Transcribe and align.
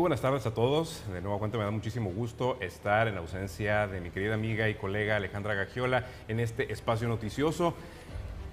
Muy 0.00 0.04
buenas 0.04 0.22
tardes 0.22 0.46
a 0.46 0.54
todos. 0.54 1.02
De 1.12 1.20
nuevo 1.20 1.38
cuenta 1.38 1.58
me 1.58 1.64
da 1.64 1.70
muchísimo 1.70 2.08
gusto 2.08 2.56
estar 2.62 3.06
en 3.06 3.18
ausencia 3.18 3.86
de 3.86 4.00
mi 4.00 4.08
querida 4.08 4.32
amiga 4.32 4.66
y 4.70 4.74
colega 4.74 5.16
Alejandra 5.16 5.52
Gagiola 5.52 6.06
en 6.26 6.40
este 6.40 6.72
espacio 6.72 7.06
noticioso. 7.06 7.74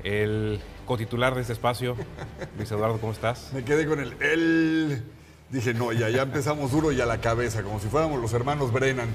El 0.03 0.59
cotitular 0.85 1.35
de 1.35 1.39
este 1.39 1.53
espacio, 1.53 1.95
Luis 2.57 2.69
Eduardo, 2.69 2.99
¿cómo 2.99 3.13
estás? 3.13 3.53
Me 3.53 3.63
quedé 3.63 3.85
con 3.85 4.01
el 4.01 4.21
él. 4.21 5.03
Dije, 5.49 5.73
no, 5.73 5.93
ya, 5.93 6.09
ya 6.09 6.23
empezamos 6.23 6.69
duro 6.73 6.91
y 6.91 6.99
a 6.99 7.05
la 7.05 7.21
cabeza, 7.21 7.63
como 7.63 7.79
si 7.79 7.87
fuéramos 7.87 8.19
los 8.19 8.33
hermanos 8.33 8.73
Brennan. 8.73 9.07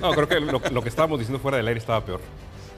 No, 0.00 0.12
creo 0.12 0.26
que 0.26 0.40
lo, 0.40 0.58
lo 0.58 0.82
que 0.82 0.88
estábamos 0.88 1.18
diciendo 1.18 1.38
fuera 1.38 1.58
del 1.58 1.68
aire 1.68 1.80
estaba 1.80 2.02
peor. 2.02 2.22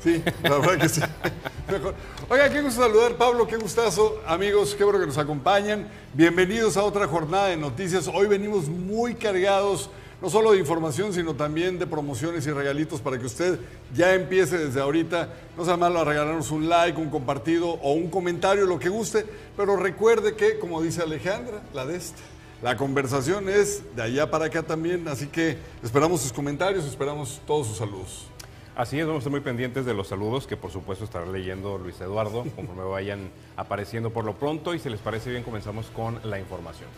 Sí, 0.07 0.23
la 0.45 0.59
verdad 0.59 0.79
que 0.79 0.89
sí. 0.89 1.01
Mejor. 1.69 1.93
Oiga, 2.29 2.49
qué 2.49 2.63
gusto 2.63 2.81
saludar, 2.81 3.17
Pablo, 3.17 3.45
qué 3.45 3.57
gustazo. 3.57 4.21
Amigos, 4.25 4.77
qué 4.77 4.85
bueno 4.85 5.01
que 5.01 5.07
nos 5.07 5.19
acompañan. 5.19 5.89
Bienvenidos 6.15 6.77
a 6.77 6.85
otra 6.85 7.09
jornada 7.09 7.49
de 7.49 7.57
noticias. 7.57 8.07
Hoy 8.07 8.29
venimos 8.29 8.69
muy 8.69 9.17
cargados, 9.17 9.91
no 10.23 10.31
solo 10.31 10.53
de 10.53 10.61
información, 10.61 11.13
sino 11.13 11.35
también 11.35 11.81
de 11.81 11.89
promociones 11.89 12.47
y 12.47 12.53
regalitos 12.53 13.01
para 13.01 13.19
que 13.19 13.27
usted 13.27 13.59
ya 13.97 14.15
empiece 14.15 14.57
desde 14.59 14.81
ahorita. 14.81 15.29
No 15.57 15.65
sea 15.65 15.77
malo 15.77 15.99
a 15.99 16.05
regalarnos 16.05 16.53
un 16.53 16.69
like, 16.69 17.01
un 17.01 17.11
compartido 17.11 17.71
o 17.71 17.95
un 17.95 18.09
comentario, 18.09 18.65
lo 18.65 18.79
que 18.79 18.89
guste. 18.89 19.27
Pero 19.57 19.75
recuerde 19.75 20.37
que, 20.37 20.61
como 20.61 20.83
dice 20.83 21.03
Alejandra, 21.03 21.63
la 21.75 21.85
de 21.85 21.97
este. 21.97 22.23
La 22.63 22.77
conversación 22.77 23.49
es 23.49 23.83
de 23.97 24.03
allá 24.03 24.31
para 24.31 24.45
acá 24.45 24.63
también, 24.63 25.09
así 25.09 25.27
que 25.27 25.59
esperamos 25.83 26.21
sus 26.21 26.33
comentarios, 26.33 26.85
esperamos 26.85 27.41
todos 27.45 27.67
sus 27.67 27.79
saludos. 27.79 28.29
Así 28.77 29.01
es, 29.01 29.07
vamos 29.07 29.21
a 29.21 29.23
estar 29.23 29.31
muy 29.31 29.41
pendientes 29.41 29.87
de 29.87 29.95
los 29.95 30.09
saludos 30.09 30.47
que 30.47 30.59
por 30.59 30.71
supuesto 30.71 31.07
estará 31.07 31.25
leyendo 31.25 31.79
Luis 31.79 31.99
Eduardo 31.99 32.45
conforme 32.57 32.85
vayan 32.85 33.31
apareciendo 33.57 34.11
por 34.11 34.27
lo 34.27 34.35
pronto 34.35 34.75
y 34.75 34.79
si 34.79 34.91
les 34.91 35.01
parece 35.01 35.31
bien 35.31 35.43
comenzamos 35.43 35.87
con 35.87 36.21
la 36.25 36.39
información. 36.39 36.91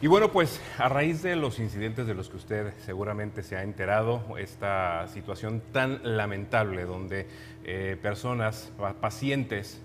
Y 0.00 0.06
bueno, 0.06 0.30
pues 0.30 0.60
a 0.78 0.88
raíz 0.88 1.24
de 1.24 1.34
los 1.34 1.58
incidentes 1.58 2.06
de 2.06 2.14
los 2.14 2.28
que 2.28 2.36
usted 2.36 2.74
seguramente 2.84 3.42
se 3.42 3.56
ha 3.56 3.64
enterado, 3.64 4.22
esta 4.38 5.08
situación 5.08 5.62
tan 5.72 6.16
lamentable 6.16 6.84
donde 6.84 7.26
eh, 7.64 7.96
personas, 8.00 8.70
pacientes 9.00 9.82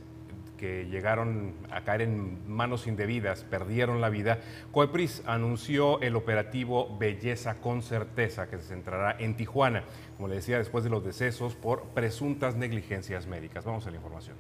que 0.62 0.86
llegaron 0.86 1.56
a 1.72 1.82
caer 1.82 2.04
en 2.04 2.48
manos 2.48 2.86
indebidas, 2.86 3.44
perdieron 3.44 4.00
la 4.00 4.10
vida, 4.10 4.38
Coepris 4.72 5.24
anunció 5.26 6.00
el 6.02 6.16
operativo 6.16 6.96
Belleza 7.00 7.56
con 7.56 7.82
Certeza, 7.82 8.48
que 8.48 8.60
se 8.60 8.68
centrará 8.68 9.16
en 9.18 9.36
Tijuana, 9.36 9.84
como 10.18 10.28
le 10.28 10.36
decía, 10.36 10.60
después 10.60 10.84
de 10.84 10.92
los 10.92 11.04
decesos 11.04 11.56
por 11.56 11.86
presuntas 11.96 12.56
negligencias 12.56 13.26
médicas. 13.26 13.66
Vamos 13.66 13.88
a 13.88 13.90
la 13.90 13.96
información. 13.96 14.36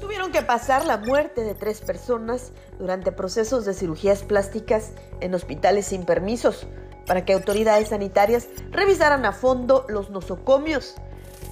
Tuvieron 0.00 0.32
que 0.32 0.40
pasar 0.40 0.86
la 0.86 0.96
muerte 0.96 1.42
de 1.42 1.54
tres 1.54 1.82
personas 1.82 2.54
durante 2.78 3.12
procesos 3.12 3.66
de 3.66 3.74
cirugías 3.74 4.22
plásticas 4.22 4.94
en 5.20 5.34
hospitales 5.34 5.84
sin 5.84 6.06
permisos 6.06 6.66
para 7.08 7.24
que 7.24 7.32
autoridades 7.32 7.88
sanitarias 7.88 8.46
revisaran 8.70 9.24
a 9.24 9.32
fondo 9.32 9.84
los 9.88 10.10
nosocomios. 10.10 10.94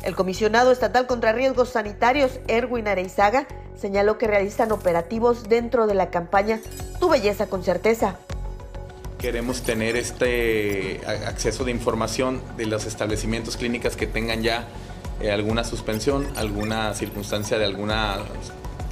El 0.05 0.15
comisionado 0.15 0.71
estatal 0.71 1.09
contra 1.09 1.33
riesgos 1.33 1.71
sanitarios, 1.71 2.39
Erwin 2.47 2.87
Areizaga, 2.87 3.49
señaló 3.77 4.19
que 4.19 4.29
realizan 4.29 4.71
operativos 4.71 5.49
dentro 5.49 5.89
de 5.89 5.95
la 5.95 6.11
campaña 6.11 6.61
Tu 7.01 7.09
belleza 7.09 7.49
con 7.49 7.65
certeza. 7.65 8.17
Queremos 9.19 9.63
tener 9.63 9.97
este 9.97 11.01
acceso 11.07 11.65
de 11.65 11.71
información 11.71 12.43
de 12.57 12.67
los 12.67 12.85
establecimientos 12.85 13.57
clínicas 13.57 13.97
que 13.97 14.07
tengan 14.07 14.43
ya 14.43 14.69
eh, 15.21 15.33
alguna 15.33 15.65
suspensión, 15.65 16.27
alguna 16.37 16.93
circunstancia 16.95 17.59
de 17.59 17.65
alguna 17.65 18.19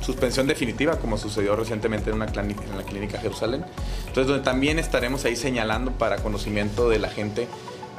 suspensión 0.04 0.46
definitiva, 0.46 0.98
como 0.98 1.16
sucedió 1.16 1.56
recientemente 1.56 2.10
en, 2.10 2.16
una 2.16 2.26
clínica, 2.26 2.62
en 2.64 2.76
la 2.76 2.84
Clínica 2.84 3.18
Jerusalén. 3.18 3.64
Entonces, 4.00 4.26
donde 4.26 4.44
también 4.44 4.78
estaremos 4.78 5.24
ahí 5.24 5.36
señalando 5.36 5.92
para 5.92 6.16
conocimiento 6.16 6.88
de 6.88 6.98
la 6.98 7.08
gente 7.08 7.48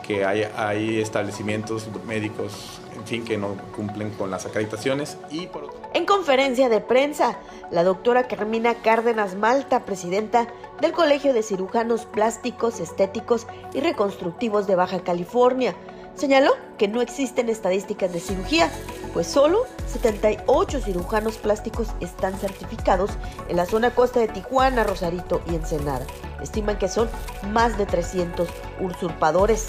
que 0.05 0.23
hay, 0.23 0.43
hay 0.55 0.99
establecimientos 0.99 1.87
médicos, 2.05 2.79
en 2.95 3.05
fin, 3.07 3.25
que 3.25 3.37
no 3.37 3.57
cumplen 3.75 4.11
con 4.11 4.29
las 4.29 4.45
acreditaciones. 4.45 5.17
Y. 5.31 5.49
En 5.95 6.05
conferencia 6.05 6.69
de 6.69 6.79
prensa, 6.79 7.37
la 7.71 7.83
doctora 7.83 8.27
Carmina 8.27 8.75
Cárdenas 8.75 9.35
Malta, 9.35 9.83
presidenta 9.83 10.47
del 10.81 10.91
Colegio 10.91 11.33
de 11.33 11.41
Cirujanos 11.41 12.05
Plásticos, 12.05 12.79
Estéticos 12.79 13.47
y 13.73 13.79
Reconstructivos 13.79 14.67
de 14.67 14.75
Baja 14.75 14.99
California, 14.99 15.73
Señaló 16.15 16.53
que 16.77 16.87
no 16.87 17.01
existen 17.01 17.49
estadísticas 17.49 18.11
de 18.13 18.19
cirugía, 18.19 18.71
pues 19.15 19.27
solo 19.27 19.65
78 19.93 20.81
cirujanos 20.81 21.37
plásticos 21.37 21.87
están 22.01 22.37
certificados 22.37 23.11
en 23.47 23.55
la 23.55 23.65
zona 23.65 23.91
costa 23.91 24.19
de 24.19 24.27
Tijuana, 24.27 24.83
Rosarito 24.83 25.41
y 25.49 25.55
Ensenada. 25.55 26.05
Estiman 26.43 26.77
que 26.77 26.89
son 26.89 27.07
más 27.53 27.77
de 27.77 27.85
300 27.85 28.49
usurpadores. 28.81 29.67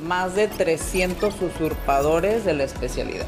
Más 0.00 0.34
de 0.34 0.48
300 0.48 1.34
usurpadores 1.42 2.46
de 2.46 2.54
la 2.54 2.64
especialidad. 2.64 3.26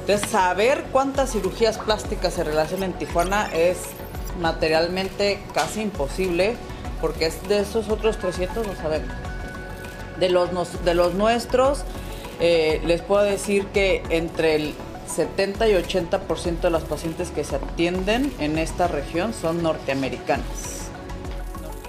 Entonces, 0.00 0.30
saber 0.30 0.82
cuántas 0.90 1.30
cirugías 1.30 1.78
plásticas 1.78 2.34
se 2.34 2.42
relacionan 2.42 2.90
en 2.90 2.98
Tijuana 2.98 3.48
es 3.54 3.78
materialmente 4.40 5.38
casi 5.54 5.82
imposible, 5.82 6.56
porque 7.00 7.26
es 7.26 7.48
de 7.48 7.60
esos 7.60 7.88
otros 7.88 8.18
300 8.18 8.66
no 8.66 8.74
sabemos. 8.74 9.14
De 10.18 10.28
los, 10.28 10.84
de 10.84 10.94
los 10.94 11.14
nuestros, 11.14 11.84
eh, 12.40 12.80
les 12.84 13.02
puedo 13.02 13.22
decir 13.22 13.66
que 13.68 14.02
entre 14.10 14.56
el 14.56 14.74
70 15.06 15.68
y 15.68 15.72
80% 15.72 16.60
de 16.60 16.70
los 16.70 16.84
pacientes 16.84 17.30
que 17.30 17.44
se 17.44 17.56
atienden 17.56 18.32
en 18.38 18.58
esta 18.58 18.88
región 18.88 19.32
son 19.32 19.62
norteamericanos. 19.62 20.76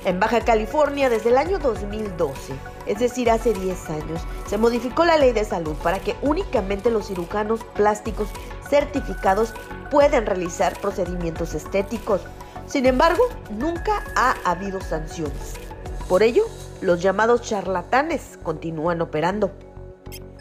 En 0.05 0.21
Baja 0.21 0.39
California, 0.41 1.09
desde 1.09 1.31
el 1.31 1.37
año 1.37 1.59
2012, 1.59 2.53
es 2.85 2.99
decir, 2.99 3.29
hace 3.29 3.53
10 3.53 3.89
años, 3.89 4.21
se 4.47 4.57
modificó 4.57 5.03
la 5.03 5.17
ley 5.17 5.33
de 5.33 5.43
salud 5.43 5.75
para 5.83 5.99
que 5.99 6.15
únicamente 6.21 6.89
los 6.89 7.07
cirujanos 7.07 7.61
plásticos 7.75 8.29
certificados 8.69 9.53
puedan 9.91 10.25
realizar 10.25 10.79
procedimientos 10.79 11.53
estéticos. 11.55 12.21
Sin 12.67 12.85
embargo, 12.85 13.23
nunca 13.49 14.03
ha 14.15 14.35
habido 14.45 14.79
sanciones. 14.79 15.55
Por 16.07 16.23
ello, 16.23 16.43
los 16.79 17.01
llamados 17.01 17.41
charlatanes 17.41 18.39
continúan 18.43 19.01
operando. 19.01 19.51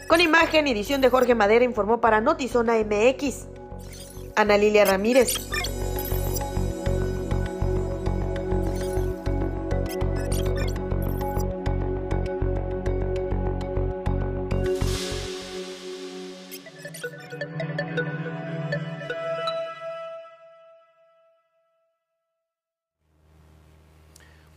Con 0.07 0.21
imagen 0.21 0.67
y 0.67 0.71
edición 0.71 1.01
de 1.01 1.09
Jorge 1.09 1.35
Madera 1.35 1.65
informó 1.65 1.99
para 1.99 2.21
Notizona 2.21 2.75
MX. 2.75 3.47
Ana 4.37 4.57
Lilia 4.57 4.85
Ramírez. 4.85 5.33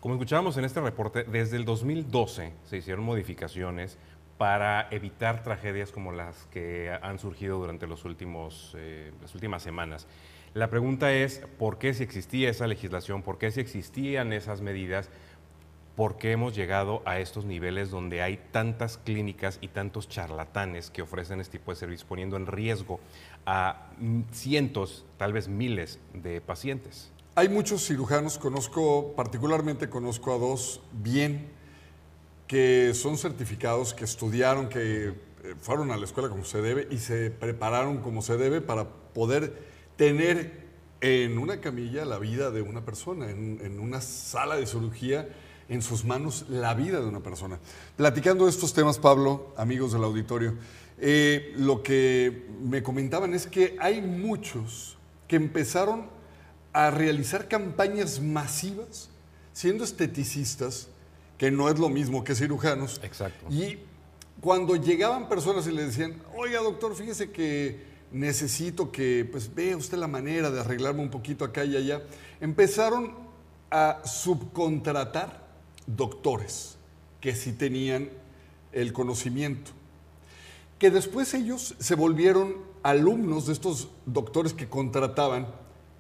Como 0.00 0.14
escuchábamos 0.14 0.56
en 0.56 0.64
este 0.64 0.80
reporte, 0.80 1.24
desde 1.24 1.56
el 1.56 1.64
2012 1.64 2.52
se 2.64 2.76
hicieron 2.76 3.04
modificaciones 3.04 3.98
para 4.40 4.88
evitar 4.90 5.42
tragedias 5.42 5.92
como 5.92 6.12
las 6.12 6.46
que 6.46 6.90
han 7.02 7.18
surgido 7.18 7.58
durante 7.58 7.86
los 7.86 8.06
últimos, 8.06 8.74
eh, 8.78 9.12
las 9.20 9.34
últimas 9.34 9.62
semanas. 9.62 10.06
La 10.54 10.70
pregunta 10.70 11.12
es, 11.12 11.42
¿por 11.58 11.76
qué 11.76 11.92
si 11.92 12.04
existía 12.04 12.48
esa 12.48 12.66
legislación, 12.66 13.22
por 13.22 13.36
qué 13.36 13.50
si 13.50 13.60
existían 13.60 14.32
esas 14.32 14.62
medidas, 14.62 15.10
por 15.94 16.16
qué 16.16 16.32
hemos 16.32 16.56
llegado 16.56 17.02
a 17.04 17.18
estos 17.20 17.44
niveles 17.44 17.90
donde 17.90 18.22
hay 18.22 18.38
tantas 18.50 18.96
clínicas 18.96 19.58
y 19.60 19.68
tantos 19.68 20.08
charlatanes 20.08 20.88
que 20.88 21.02
ofrecen 21.02 21.38
este 21.42 21.58
tipo 21.58 21.72
de 21.72 21.76
servicios, 21.76 22.08
poniendo 22.08 22.38
en 22.38 22.46
riesgo 22.46 22.98
a 23.44 23.90
cientos, 24.32 25.04
tal 25.18 25.34
vez 25.34 25.48
miles 25.48 25.98
de 26.14 26.40
pacientes? 26.40 27.12
Hay 27.34 27.50
muchos 27.50 27.86
cirujanos, 27.86 28.38
conozco, 28.38 29.12
particularmente 29.14 29.90
conozco 29.90 30.32
a 30.32 30.38
dos 30.38 30.80
bien, 30.92 31.59
que 32.50 32.94
son 32.94 33.16
certificados, 33.16 33.94
que 33.94 34.02
estudiaron, 34.02 34.68
que 34.68 35.06
eh, 35.06 35.14
fueron 35.60 35.92
a 35.92 35.96
la 35.96 36.04
escuela 36.04 36.28
como 36.28 36.44
se 36.44 36.60
debe 36.60 36.88
y 36.90 36.98
se 36.98 37.30
prepararon 37.30 37.98
como 37.98 38.22
se 38.22 38.36
debe 38.36 38.60
para 38.60 38.88
poder 38.88 39.56
tener 39.94 40.66
en 41.00 41.38
una 41.38 41.60
camilla 41.60 42.04
la 42.04 42.18
vida 42.18 42.50
de 42.50 42.60
una 42.62 42.84
persona, 42.84 43.30
en, 43.30 43.78
una 43.78 44.00
sala 44.00 44.56
de 44.56 44.66
cirugía, 44.66 45.28
en 45.68 45.80
sus 45.80 46.04
manos 46.04 46.46
la 46.48 46.74
vida 46.74 46.98
de 46.98 47.06
una 47.06 47.20
persona. 47.20 47.60
Platicando 47.96 48.48
estos 48.48 48.74
temas, 48.74 48.98
Pablo, 48.98 49.54
amigos 49.56 49.92
del 49.92 50.02
auditorio, 50.02 50.56
eh, 50.98 51.54
lo 51.56 51.84
que 51.84 52.48
me 52.64 52.82
comentaban 52.82 53.32
es 53.32 53.46
que 53.46 53.76
hay 53.78 54.00
muchos 54.00 54.98
que 55.28 55.36
empezaron 55.36 56.08
a 56.72 56.90
realizar 56.90 57.46
campañas 57.46 58.20
masivas 58.20 59.08
siendo 59.52 59.84
esteticistas, 59.84 60.88
que 61.40 61.50
no 61.50 61.70
es 61.70 61.78
lo 61.78 61.88
mismo 61.88 62.22
que 62.22 62.34
cirujanos. 62.34 63.00
Exacto. 63.02 63.46
Y 63.48 63.78
cuando 64.42 64.76
llegaban 64.76 65.26
personas 65.26 65.66
y 65.66 65.72
le 65.72 65.86
decían, 65.86 66.22
oiga 66.36 66.60
doctor, 66.60 66.94
fíjese 66.94 67.30
que 67.30 67.82
necesito 68.12 68.92
que 68.92 69.26
pues 69.32 69.54
vea 69.54 69.74
usted 69.74 69.96
la 69.96 70.06
manera 70.06 70.50
de 70.50 70.60
arreglarme 70.60 71.00
un 71.00 71.08
poquito 71.08 71.46
acá 71.46 71.64
y 71.64 71.76
allá, 71.76 72.02
empezaron 72.42 73.14
a 73.70 74.02
subcontratar 74.04 75.42
doctores 75.86 76.76
que 77.22 77.34
sí 77.34 77.52
tenían 77.52 78.10
el 78.72 78.92
conocimiento, 78.92 79.70
que 80.78 80.90
después 80.90 81.32
ellos 81.32 81.74
se 81.78 81.94
volvieron 81.94 82.56
alumnos 82.82 83.46
de 83.46 83.54
estos 83.54 83.88
doctores 84.04 84.52
que 84.52 84.68
contrataban 84.68 85.46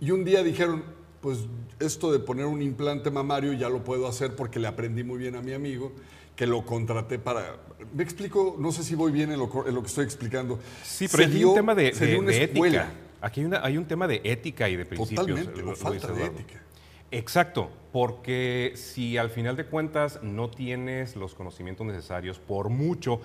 y 0.02 0.10
un 0.10 0.22
día 0.22 0.42
dijeron, 0.42 0.84
pues 1.20 1.40
esto 1.78 2.12
de 2.12 2.18
poner 2.18 2.46
un 2.46 2.62
implante 2.62 3.10
mamario 3.10 3.52
ya 3.52 3.68
lo 3.68 3.84
puedo 3.84 4.06
hacer 4.08 4.34
porque 4.36 4.58
le 4.58 4.68
aprendí 4.68 5.04
muy 5.04 5.18
bien 5.18 5.36
a 5.36 5.42
mi 5.42 5.52
amigo, 5.52 5.92
que 6.36 6.46
lo 6.46 6.64
contraté 6.64 7.18
para... 7.18 7.56
Me 7.94 8.02
explico, 8.02 8.56
no 8.58 8.72
sé 8.72 8.82
si 8.82 8.94
voy 8.94 9.12
bien 9.12 9.30
en 9.32 9.38
lo, 9.38 9.66
en 9.66 9.74
lo 9.74 9.82
que 9.82 9.88
estoy 9.88 10.04
explicando. 10.04 10.58
Sí, 10.82 11.08
pero 11.10 11.24
hay 11.24 11.44
un 11.44 11.54
tema 11.54 11.74
de, 11.74 11.88
ética. 11.88 12.90
Aquí 13.20 13.40
hay, 13.40 13.46
una- 13.46 13.62
hay 13.64 13.76
un 13.76 13.84
tema 13.86 14.06
de 14.08 14.20
ética 14.24 14.68
y 14.70 14.76
de 14.76 14.86
principios. 14.86 15.26
Totalmente, 15.26 15.60
o 15.62 15.64
Lu- 15.66 15.76
falta 15.76 16.12
de 16.12 16.24
ética. 16.24 16.62
Exacto, 17.10 17.68
porque 17.92 18.72
si 18.76 19.18
al 19.18 19.30
final 19.30 19.56
de 19.56 19.66
cuentas 19.66 20.20
no 20.22 20.48
tienes 20.48 21.16
los 21.16 21.34
conocimientos 21.34 21.84
necesarios, 21.86 22.38
por 22.38 22.68
mucho, 22.70 23.20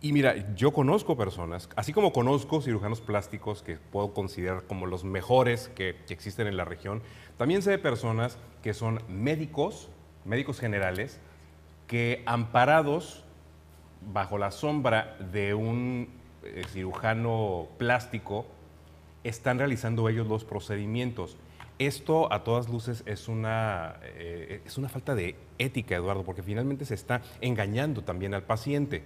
y 0.00 0.12
mira, 0.12 0.54
yo 0.54 0.72
conozco 0.72 1.16
personas, 1.16 1.68
así 1.76 1.92
como 1.92 2.12
conozco 2.12 2.60
cirujanos 2.60 3.00
plásticos 3.00 3.62
que 3.62 3.76
puedo 3.76 4.14
considerar 4.14 4.64
como 4.64 4.86
los 4.86 5.04
mejores 5.04 5.68
que, 5.74 5.96
que 6.06 6.14
existen 6.14 6.46
en 6.46 6.56
la 6.56 6.64
región, 6.64 7.02
también 7.36 7.62
sé 7.62 7.70
de 7.70 7.78
personas 7.78 8.38
que 8.62 8.74
son 8.74 9.00
médicos, 9.08 9.88
médicos 10.24 10.60
generales, 10.60 11.20
que 11.86 12.22
amparados 12.26 13.24
bajo 14.12 14.38
la 14.38 14.50
sombra 14.50 15.16
de 15.32 15.54
un 15.54 16.08
eh, 16.42 16.62
cirujano 16.68 17.68
plástico, 17.78 18.46
están 19.22 19.58
realizando 19.58 20.08
ellos 20.08 20.26
los 20.26 20.44
procedimientos. 20.44 21.36
Esto 21.78 22.32
a 22.32 22.44
todas 22.44 22.68
luces 22.68 23.02
es 23.06 23.28
una, 23.28 23.96
eh, 24.02 24.60
es 24.64 24.78
una 24.78 24.88
falta 24.88 25.14
de 25.14 25.36
ética, 25.58 25.96
Eduardo, 25.96 26.22
porque 26.22 26.42
finalmente 26.42 26.84
se 26.84 26.94
está 26.94 27.22
engañando 27.40 28.02
también 28.02 28.34
al 28.34 28.42
paciente. 28.42 29.04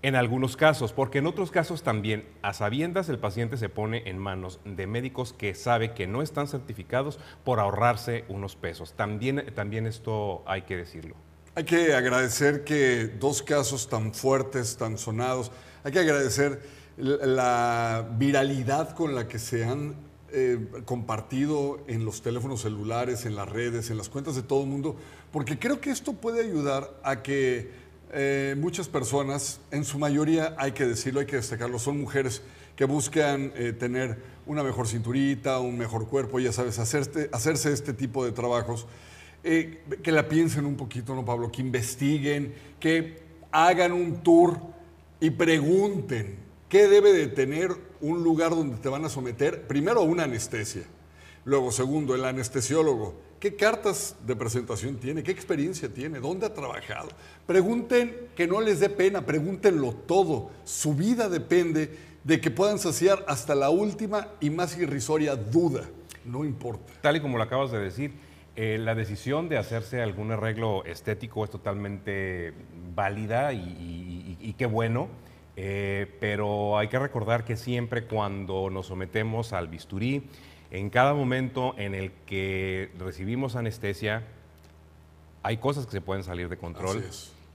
En 0.00 0.14
algunos 0.14 0.56
casos, 0.56 0.92
porque 0.92 1.18
en 1.18 1.26
otros 1.26 1.50
casos 1.50 1.82
también, 1.82 2.24
a 2.40 2.52
sabiendas, 2.54 3.08
el 3.08 3.18
paciente 3.18 3.56
se 3.56 3.68
pone 3.68 4.08
en 4.08 4.16
manos 4.16 4.60
de 4.64 4.86
médicos 4.86 5.32
que 5.32 5.54
sabe 5.54 5.92
que 5.92 6.06
no 6.06 6.22
están 6.22 6.46
certificados 6.46 7.18
por 7.42 7.58
ahorrarse 7.58 8.24
unos 8.28 8.54
pesos. 8.54 8.92
También, 8.92 9.52
también 9.56 9.88
esto 9.88 10.44
hay 10.46 10.62
que 10.62 10.76
decirlo. 10.76 11.16
Hay 11.56 11.64
que 11.64 11.94
agradecer 11.94 12.62
que 12.62 13.08
dos 13.18 13.42
casos 13.42 13.88
tan 13.88 14.14
fuertes, 14.14 14.76
tan 14.76 14.98
sonados, 14.98 15.50
hay 15.82 15.90
que 15.90 15.98
agradecer 15.98 16.62
la 16.96 18.08
viralidad 18.16 18.94
con 18.94 19.16
la 19.16 19.26
que 19.26 19.40
se 19.40 19.64
han 19.64 19.96
eh, 20.30 20.58
compartido 20.84 21.80
en 21.88 22.04
los 22.04 22.22
teléfonos 22.22 22.62
celulares, 22.62 23.24
en 23.24 23.34
las 23.34 23.48
redes, 23.48 23.90
en 23.90 23.96
las 23.96 24.08
cuentas 24.08 24.36
de 24.36 24.42
todo 24.42 24.62
el 24.62 24.68
mundo, 24.68 24.94
porque 25.32 25.58
creo 25.58 25.80
que 25.80 25.90
esto 25.90 26.12
puede 26.12 26.42
ayudar 26.44 27.00
a 27.02 27.22
que 27.22 27.87
eh, 28.12 28.54
muchas 28.58 28.88
personas, 28.88 29.60
en 29.70 29.84
su 29.84 29.98
mayoría, 29.98 30.54
hay 30.58 30.72
que 30.72 30.86
decirlo, 30.86 31.20
hay 31.20 31.26
que 31.26 31.36
destacarlo, 31.36 31.78
son 31.78 31.98
mujeres 32.00 32.42
que 32.76 32.84
buscan 32.84 33.52
eh, 33.56 33.72
tener 33.72 34.18
una 34.46 34.62
mejor 34.62 34.86
cinturita, 34.86 35.58
un 35.58 35.76
mejor 35.76 36.08
cuerpo, 36.08 36.38
ya 36.38 36.52
sabes, 36.52 36.78
hacerte- 36.78 37.28
hacerse 37.32 37.72
este 37.72 37.92
tipo 37.92 38.24
de 38.24 38.32
trabajos. 38.32 38.86
Eh, 39.44 39.82
que 40.02 40.10
la 40.12 40.28
piensen 40.28 40.64
un 40.66 40.76
poquito, 40.76 41.14
¿no, 41.14 41.24
Pablo? 41.24 41.50
Que 41.50 41.62
investiguen, 41.62 42.54
que 42.80 43.22
hagan 43.52 43.92
un 43.92 44.22
tour 44.22 44.58
y 45.20 45.30
pregunten 45.30 46.36
qué 46.68 46.88
debe 46.88 47.12
de 47.12 47.28
tener 47.28 47.70
un 48.00 48.22
lugar 48.22 48.50
donde 48.50 48.76
te 48.76 48.88
van 48.88 49.04
a 49.04 49.08
someter, 49.08 49.66
primero 49.66 50.02
una 50.02 50.24
anestesia, 50.24 50.82
luego 51.44 51.72
segundo, 51.72 52.14
el 52.14 52.24
anestesiólogo, 52.24 53.14
qué 53.40 53.54
cartas 53.54 54.16
de 54.26 54.36
presentación 54.36 54.96
tiene, 54.96 55.22
qué 55.22 55.30
experiencia 55.30 55.88
tiene, 55.88 56.20
dónde 56.20 56.46
ha 56.46 56.54
trabajado. 56.54 57.08
Pregunten 57.46 58.28
que 58.34 58.46
no 58.46 58.60
les 58.60 58.80
dé 58.80 58.88
pena, 58.88 59.24
pregúntenlo 59.24 59.92
todo. 59.92 60.50
Su 60.64 60.94
vida 60.94 61.28
depende 61.28 61.90
de 62.24 62.40
que 62.40 62.50
puedan 62.50 62.78
saciar 62.78 63.24
hasta 63.28 63.54
la 63.54 63.70
última 63.70 64.28
y 64.40 64.50
más 64.50 64.76
irrisoria 64.78 65.36
duda. 65.36 65.84
No 66.24 66.44
importa. 66.44 66.92
Tal 67.00 67.16
y 67.16 67.20
como 67.20 67.38
lo 67.38 67.44
acabas 67.44 67.70
de 67.70 67.78
decir, 67.78 68.12
eh, 68.56 68.76
la 68.76 68.94
decisión 68.94 69.48
de 69.48 69.56
hacerse 69.56 70.02
algún 70.02 70.32
arreglo 70.32 70.84
estético 70.84 71.44
es 71.44 71.50
totalmente 71.50 72.52
válida 72.94 73.52
y, 73.52 74.54
qué 74.58 74.66
bueno, 74.66 75.08
eh, 75.54 76.12
pero 76.18 76.76
hay 76.76 76.88
que 76.88 76.98
recordar 76.98 77.44
que 77.44 77.56
siempre 77.56 78.04
cuando 78.06 78.68
nos 78.68 78.86
sometemos 78.86 79.52
al 79.52 79.68
bisturí, 79.68 80.24
en 80.70 80.90
cada 80.90 81.14
momento 81.14 81.74
en 81.78 81.94
el 81.94 82.12
que 82.26 82.90
recibimos 82.98 83.56
anestesia, 83.56 84.24
hay 85.42 85.56
cosas 85.56 85.86
que 85.86 85.92
se 85.92 86.00
pueden 86.00 86.24
salir 86.24 86.48
de 86.48 86.58
control 86.58 87.04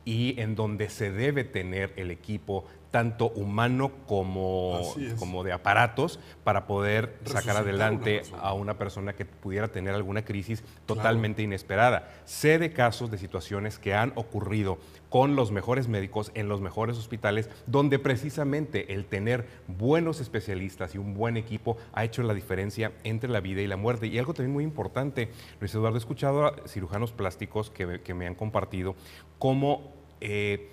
y 0.05 0.39
en 0.39 0.55
donde 0.55 0.89
se 0.89 1.11
debe 1.11 1.43
tener 1.43 1.93
el 1.95 2.11
equipo 2.11 2.65
tanto 2.93 3.29
humano 3.31 3.91
como, 4.05 4.83
como 5.17 5.43
de 5.43 5.51
aparatos 5.51 6.19
para 6.43 6.67
poder 6.67 7.17
sacar 7.25 7.57
adelante 7.57 8.21
una 8.31 8.39
a 8.43 8.53
una 8.53 8.77
persona 8.77 9.13
que 9.13 9.25
pudiera 9.25 9.67
tener 9.69 9.95
alguna 9.95 10.23
crisis 10.23 10.63
totalmente 10.85 11.41
inesperada. 11.41 12.11
Sé 12.25 12.59
de 12.59 12.71
casos, 12.71 13.09
de 13.09 13.17
situaciones 13.17 13.79
que 13.79 13.95
han 13.95 14.11
ocurrido 14.13 14.77
con 15.09 15.35
los 15.35 15.51
mejores 15.51 15.87
médicos 15.87 16.31
en 16.35 16.47
los 16.47 16.61
mejores 16.61 16.95
hospitales, 16.97 17.49
donde 17.65 17.97
precisamente 17.97 18.93
el 18.93 19.05
tener 19.05 19.47
buenos 19.67 20.21
especialistas 20.21 20.93
y 20.93 20.99
un 20.99 21.15
buen 21.15 21.35
equipo 21.35 21.77
ha 21.93 22.03
hecho 22.03 22.21
la 22.21 22.35
diferencia 22.35 22.91
entre 23.03 23.27
la 23.31 23.39
vida 23.39 23.61
y 23.61 23.67
la 23.67 23.75
muerte. 23.77 24.05
Y 24.05 24.19
algo 24.19 24.35
también 24.35 24.53
muy 24.53 24.63
importante, 24.63 25.29
Luis 25.59 25.73
Eduardo, 25.73 25.97
he 25.97 25.99
escuchado 25.99 26.45
a 26.45 26.55
cirujanos 26.67 27.11
plásticos 27.11 27.71
que, 27.71 27.87
me- 27.87 28.01
que 28.01 28.13
me 28.13 28.27
han 28.27 28.35
compartido 28.35 28.95
cómo 29.39 29.93
eh, 30.21 30.69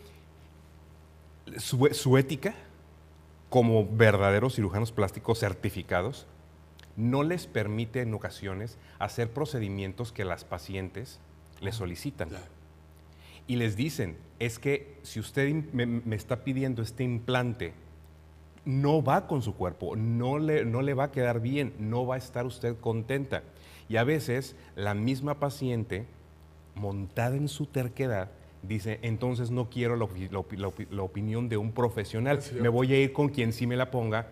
su, 1.58 1.88
su 1.92 2.18
ética 2.18 2.54
como 3.48 3.86
verdaderos 3.86 4.54
cirujanos 4.54 4.92
plásticos 4.92 5.40
certificados 5.40 6.26
no 6.96 7.22
les 7.22 7.46
permite 7.46 8.02
en 8.02 8.14
ocasiones 8.14 8.78
hacer 8.98 9.30
procedimientos 9.30 10.12
que 10.12 10.24
las 10.24 10.44
pacientes 10.44 11.20
les 11.60 11.76
solicitan. 11.76 12.28
Y 13.46 13.56
les 13.56 13.76
dicen, 13.76 14.16
es 14.38 14.58
que 14.58 14.98
si 15.02 15.18
usted 15.18 15.52
me, 15.72 15.86
me 15.86 16.16
está 16.16 16.44
pidiendo 16.44 16.82
este 16.82 17.02
implante, 17.04 17.74
no 18.64 19.02
va 19.02 19.26
con 19.26 19.42
su 19.42 19.54
cuerpo, 19.54 19.96
no 19.96 20.38
le, 20.38 20.64
no 20.64 20.82
le 20.82 20.94
va 20.94 21.04
a 21.04 21.10
quedar 21.12 21.40
bien, 21.40 21.72
no 21.78 22.06
va 22.06 22.16
a 22.16 22.18
estar 22.18 22.46
usted 22.46 22.76
contenta. 22.78 23.42
Y 23.88 23.96
a 23.96 24.04
veces 24.04 24.54
la 24.76 24.94
misma 24.94 25.40
paciente, 25.40 26.06
montada 26.74 27.36
en 27.36 27.48
su 27.48 27.66
terquedad, 27.66 28.30
dice, 28.62 28.98
entonces 29.02 29.50
no 29.50 29.70
quiero 29.70 29.96
la, 29.96 30.06
la 30.30 30.44
la 30.56 30.72
la 30.90 31.02
opinión 31.02 31.48
de 31.48 31.56
un 31.56 31.72
profesional, 31.72 32.40
me 32.60 32.68
voy 32.68 32.92
a 32.92 33.00
ir 33.00 33.12
con 33.12 33.28
quien 33.30 33.52
sí 33.52 33.66
me 33.66 33.76
la 33.76 33.90
ponga, 33.90 34.28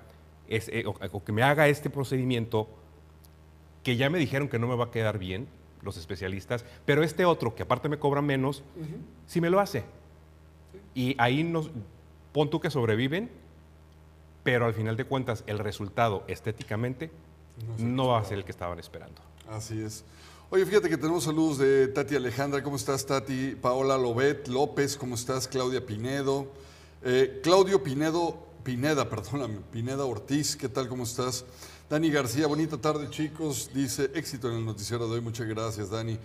es- 0.49 0.69
eh, 0.69 0.85
o, 0.87 0.95
o 1.13 1.25
que 1.25 1.33
me 1.33 1.43
haga 1.43 1.69
este 1.69 1.91
procedimiento 1.91 2.69
que 3.83 3.97
ya 3.97 4.11
me 4.11 4.19
dijeron 4.19 4.49
que 4.49 4.59
no 4.59 4.67
me 4.67 4.77
va 4.77 4.87
a 4.87 4.91
quedar 4.91 5.19
bien, 5.19 5.47
los 5.83 5.97
especialistas, 5.97 6.65
pero 6.85 7.03
este 7.03 7.25
otro, 7.25 7.55
que 7.55 7.63
aparte 7.63 7.89
me 7.89 7.99
cobra 7.99 8.21
menos, 8.21 8.63
sí 9.27 9.41
me 9.41 9.49
lo 9.49 9.61
hace. 9.61 9.85
Y 10.95 11.15
ahí 11.19 11.45
nos, 11.45 11.71
pon 12.33 12.51
tú 12.51 12.61
que 12.61 12.69
sobreviven, 12.71 13.31
pero 14.43 14.67
al 14.67 14.75
final 14.75 14.97
de 14.97 15.05
cuentas 15.05 15.45
el 15.47 15.59
resultado 15.59 16.25
estéticamente 16.27 17.11
no, 17.79 18.09
va 18.09 18.19
a 18.21 18.25
ser 18.25 18.39
el 18.39 18.45
que 18.45 18.51
estaban 18.51 18.79
esperando. 18.79 19.23
Así 19.49 19.81
es. 19.81 20.05
Oye, 20.51 20.65
fíjate 20.65 20.89
que 20.89 20.97
tenemos 20.97 21.25
saludos 21.25 21.59
de 21.59 21.89
Tati 21.89 22.17
Alejandra. 22.17 22.63
¿Cómo 22.63 22.77
estás, 22.77 23.05
Tati? 23.05 23.55
Paola 23.61 23.99
Lobet 23.99 24.49
López, 24.49 24.97
¿cómo 24.97 25.15
estás? 25.15 25.47
Claudia 25.47 25.85
Pinedo. 25.85 26.51
Eh, 27.03 27.41
Claudio 27.43 27.83
Pinedo, 27.83 28.47
Pineda, 28.65 29.07
perdóname, 29.11 29.59
Pineda 29.71 30.07
Ortiz, 30.07 30.57
¿qué 30.57 30.71
tal? 30.71 30.89
¿Cómo 30.89 31.03
estás? 31.03 31.45
Dani 31.91 32.11
García, 32.11 32.47
bonita 32.47 32.79
tarde, 32.79 33.11
chicos. 33.11 33.71
Dice 33.75 34.11
éxito 34.15 34.49
en 34.49 34.57
el 34.57 34.65
noticiero 34.65 35.07
de 35.07 35.17
hoy. 35.17 35.21
Muchas 35.21 35.47
gracias, 35.47 35.91
Dani. 35.91 36.19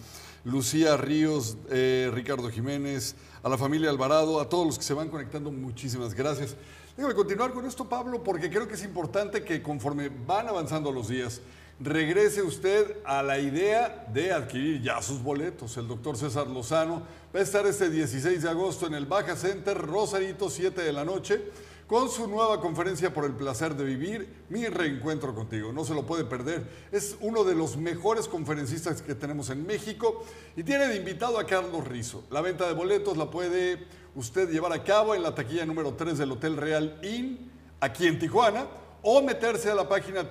Lucía 0.46 0.96
Ríos, 0.96 1.58
eh, 1.70 2.10
Ricardo 2.14 2.50
Jiménez, 2.50 3.16
a 3.44 3.50
la 3.50 3.58
familia 3.58 3.90
Alvarado, 3.90 4.40
a 4.40 4.48
todos 4.48 4.66
los 4.66 4.78
que 4.78 4.86
se 4.86 4.94
van 4.94 5.10
conectando, 5.10 5.52
muchísimas 5.52 6.14
gracias. 6.14 6.56
Déjame 6.96 7.14
continuar 7.14 7.52
con 7.52 7.66
esto, 7.66 7.90
Pablo, 7.90 8.24
porque 8.24 8.50
creo 8.50 8.70
que 8.70 8.76
es 8.76 8.86
importante 8.86 9.44
que 9.44 9.62
conforme 9.62 10.10
van 10.26 10.48
avanzando 10.48 10.94
los 10.94 11.10
días, 11.10 11.42
regrese 11.80 12.42
usted 12.42 12.98
a 13.06 13.24
la 13.24 13.40
idea 13.40 14.06
de 14.14 14.32
adquirir 14.32 14.82
ya 14.82 15.02
sus 15.02 15.22
boletos. 15.22 15.76
El 15.78 15.88
doctor 15.88 16.18
César 16.18 16.48
Lozano 16.48 17.04
va 17.34 17.40
a 17.40 17.44
estar 17.44 17.66
este 17.66 17.90
16 17.90 18.44
de 18.44 18.50
agosto 18.50 18.88
en 18.88 18.94
el 18.94 19.06
Baja 19.06 19.36
Center, 19.36 19.78
Rosarito, 19.78 20.50
7 20.50 20.82
de 20.82 20.94
la 20.94 21.04
noche, 21.04 21.42
con 21.88 22.10
su 22.10 22.28
nueva 22.28 22.62
conferencia 22.62 23.14
por 23.14 23.26
el 23.26 23.34
placer 23.34 23.76
de 23.76 23.84
vivir, 23.84 24.46
mi 24.50 24.66
reencuentro 24.68 25.36
contigo. 25.36 25.74
No 25.74 25.84
se 25.84 25.94
lo 25.94 26.06
puede 26.06 26.24
perder. 26.24 26.64
Es 26.92 27.18
uno 27.20 27.44
de 27.44 27.56
los 27.56 27.76
mejores 27.78 28.28
conferencistas 28.28 29.02
que 29.02 29.16
tenemos 29.16 29.50
en 29.50 29.66
México 29.66 30.24
y 30.56 30.64
tiene 30.64 30.88
de 30.88 30.96
invitado 30.96 31.38
a 31.38 31.46
Carlos 31.46 31.88
Rizo. 31.88 32.24
La 32.32 32.42
venta 32.42 32.68
de 32.68 32.74
boletos 32.74 33.18
la 33.18 33.30
puede 33.30 33.86
usted 34.16 34.50
llevar 34.50 34.74
a 34.74 34.84
cabo 34.84 35.14
en 35.14 35.24
la 35.24 35.36
taquilla 35.36 35.66
número 35.66 35.94
3 35.94 36.18
del 36.18 36.32
Hotel 36.32 36.56
Real 36.56 37.00
Inn, 37.04 37.52
aquí 37.80 38.08
en 38.08 38.18
Tijuana, 38.18 38.68
o 39.02 39.22
meterse 39.22 39.70
a 39.70 39.76
la 39.76 39.90
página 39.90 40.30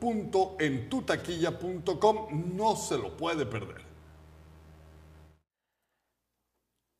www.entutaquilla.com. 0.00 2.56
No 2.56 2.76
se 2.76 2.98
lo 2.98 3.16
puede 3.16 3.46
perder. 3.46 3.88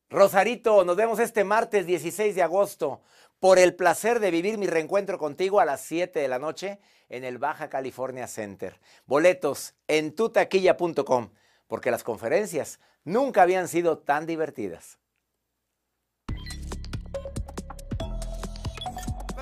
Rosarito, 0.09 0.85
nos 0.85 0.95
vemos 0.95 1.19
este 1.19 1.43
martes 1.43 1.85
16 1.85 2.33
de 2.33 2.41
agosto 2.41 3.01
por 3.39 3.59
el 3.59 3.75
placer 3.75 4.19
de 4.19 4.31
vivir 4.31 4.57
mi 4.57 4.65
reencuentro 4.65 5.19
contigo 5.19 5.59
a 5.59 5.65
las 5.65 5.81
7 5.81 6.19
de 6.19 6.27
la 6.27 6.39
noche 6.39 6.79
en 7.09 7.23
el 7.23 7.37
Baja 7.37 7.69
California 7.69 8.25
Center. 8.27 8.79
Boletos 9.05 9.75
en 9.87 10.15
tutaquilla.com, 10.15 11.29
porque 11.67 11.91
las 11.91 12.03
conferencias 12.03 12.79
nunca 13.03 13.43
habían 13.43 13.67
sido 13.67 13.99
tan 13.99 14.25
divertidas. 14.25 14.97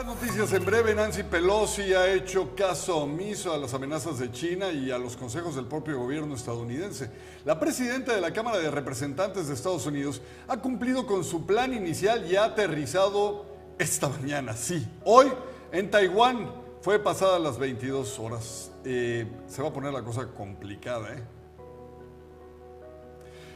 Noticias 0.07 0.53
en 0.53 0.63
breve, 0.63 0.95
Nancy 0.95 1.23
Pelosi 1.23 1.93
ha 1.93 2.13
hecho 2.13 2.55
caso 2.55 2.99
omiso 2.99 3.53
a 3.53 3.57
las 3.57 3.73
amenazas 3.73 4.17
de 4.19 4.31
China 4.31 4.71
y 4.71 4.89
a 4.89 4.97
los 4.97 5.17
consejos 5.17 5.53
del 5.55 5.65
propio 5.65 5.99
gobierno 5.99 6.33
estadounidense. 6.33 7.11
La 7.43 7.59
presidenta 7.59 8.15
de 8.15 8.21
la 8.21 8.31
Cámara 8.31 8.57
de 8.57 8.71
Representantes 8.71 9.49
de 9.49 9.53
Estados 9.53 9.85
Unidos 9.85 10.21
ha 10.47 10.61
cumplido 10.61 11.05
con 11.05 11.25
su 11.25 11.45
plan 11.45 11.73
inicial 11.73 12.25
y 12.25 12.37
ha 12.37 12.45
aterrizado 12.45 13.45
esta 13.77 14.07
mañana, 14.07 14.53
sí, 14.55 14.87
hoy 15.03 15.27
en 15.73 15.91
Taiwán. 15.91 16.67
Fue 16.79 16.99
pasada 16.99 17.37
las 17.37 17.57
22 17.57 18.17
horas. 18.19 18.71
Eh, 18.85 19.27
se 19.47 19.61
va 19.61 19.67
a 19.67 19.73
poner 19.73 19.91
la 19.91 20.03
cosa 20.03 20.27
complicada, 20.27 21.13
¿eh? 21.15 21.23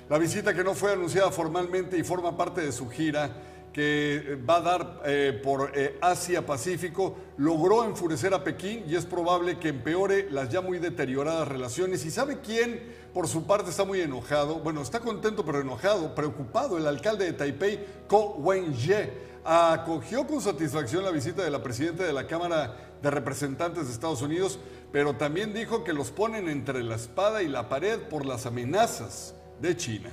La 0.10 0.18
visita 0.18 0.54
que 0.54 0.66
no 0.66 0.74
fue 0.74 0.92
anunciada 0.92 1.32
formalmente 1.32 1.98
y 1.98 2.04
forma 2.04 2.36
parte 2.36 2.60
de 2.60 2.74
su 2.74 2.90
gira 2.90 3.51
que 3.74 4.38
va 4.48 4.58
a 4.58 4.62
dar 4.62 5.02
eh, 5.06 5.40
por 5.44 5.72
eh, 5.76 5.98
Asia-Pacífico, 6.02 7.16
logró 7.38 7.86
enfurecer 7.86 8.34
a 8.34 8.44
Pekín 8.44 8.84
y 8.88 8.96
es 8.96 9.06
probable 9.06 9.60
que 9.60 9.70
empeore 9.70 10.30
las 10.30 10.50
ya 10.50 10.62
muy 10.62 10.80
deterioradas 10.80 11.48
relaciones. 11.48 12.06
¿Y 12.06 12.12
sabe 12.12 12.40
quién, 12.42 12.82
por 13.14 13.28
su 13.28 13.48
parte, 13.48 13.70
está 13.70 13.86
muy 13.86 14.02
enojado? 14.02 14.60
Bueno, 14.60 14.82
está 14.82 15.00
contento 15.00 15.46
pero 15.46 15.62
enojado, 15.62 16.14
preocupado. 16.14 16.78
El 16.78 16.88
alcalde 16.88 17.26
de 17.26 17.34
Taipei, 17.34 17.86
Ko 18.08 18.36
Wen-je, 18.40 19.32
acogió 19.44 20.28
con 20.28 20.42
satisfacción 20.42 21.04
la 21.04 21.12
visita 21.12 21.44
de 21.44 21.50
la 21.50 21.64
presidenta 21.64 22.04
de 22.04 22.14
la 22.14 22.28
Cámara 22.28 22.76
de 23.02 23.10
Representantes 23.10 23.88
de 23.88 23.94
Estados 23.94 24.22
Unidos, 24.22 24.60
pero 24.92 25.16
también 25.16 25.54
dijo 25.54 25.84
que 25.84 25.94
los 25.94 26.12
ponen 26.12 26.50
entre 26.50 26.84
la 26.84 26.96
espada 26.96 27.42
y 27.42 27.48
la 27.48 27.70
pared 27.70 28.00
por 28.00 28.26
las 28.26 28.46
amenazas 28.46 29.34
de 29.62 29.78
China. 29.78 30.12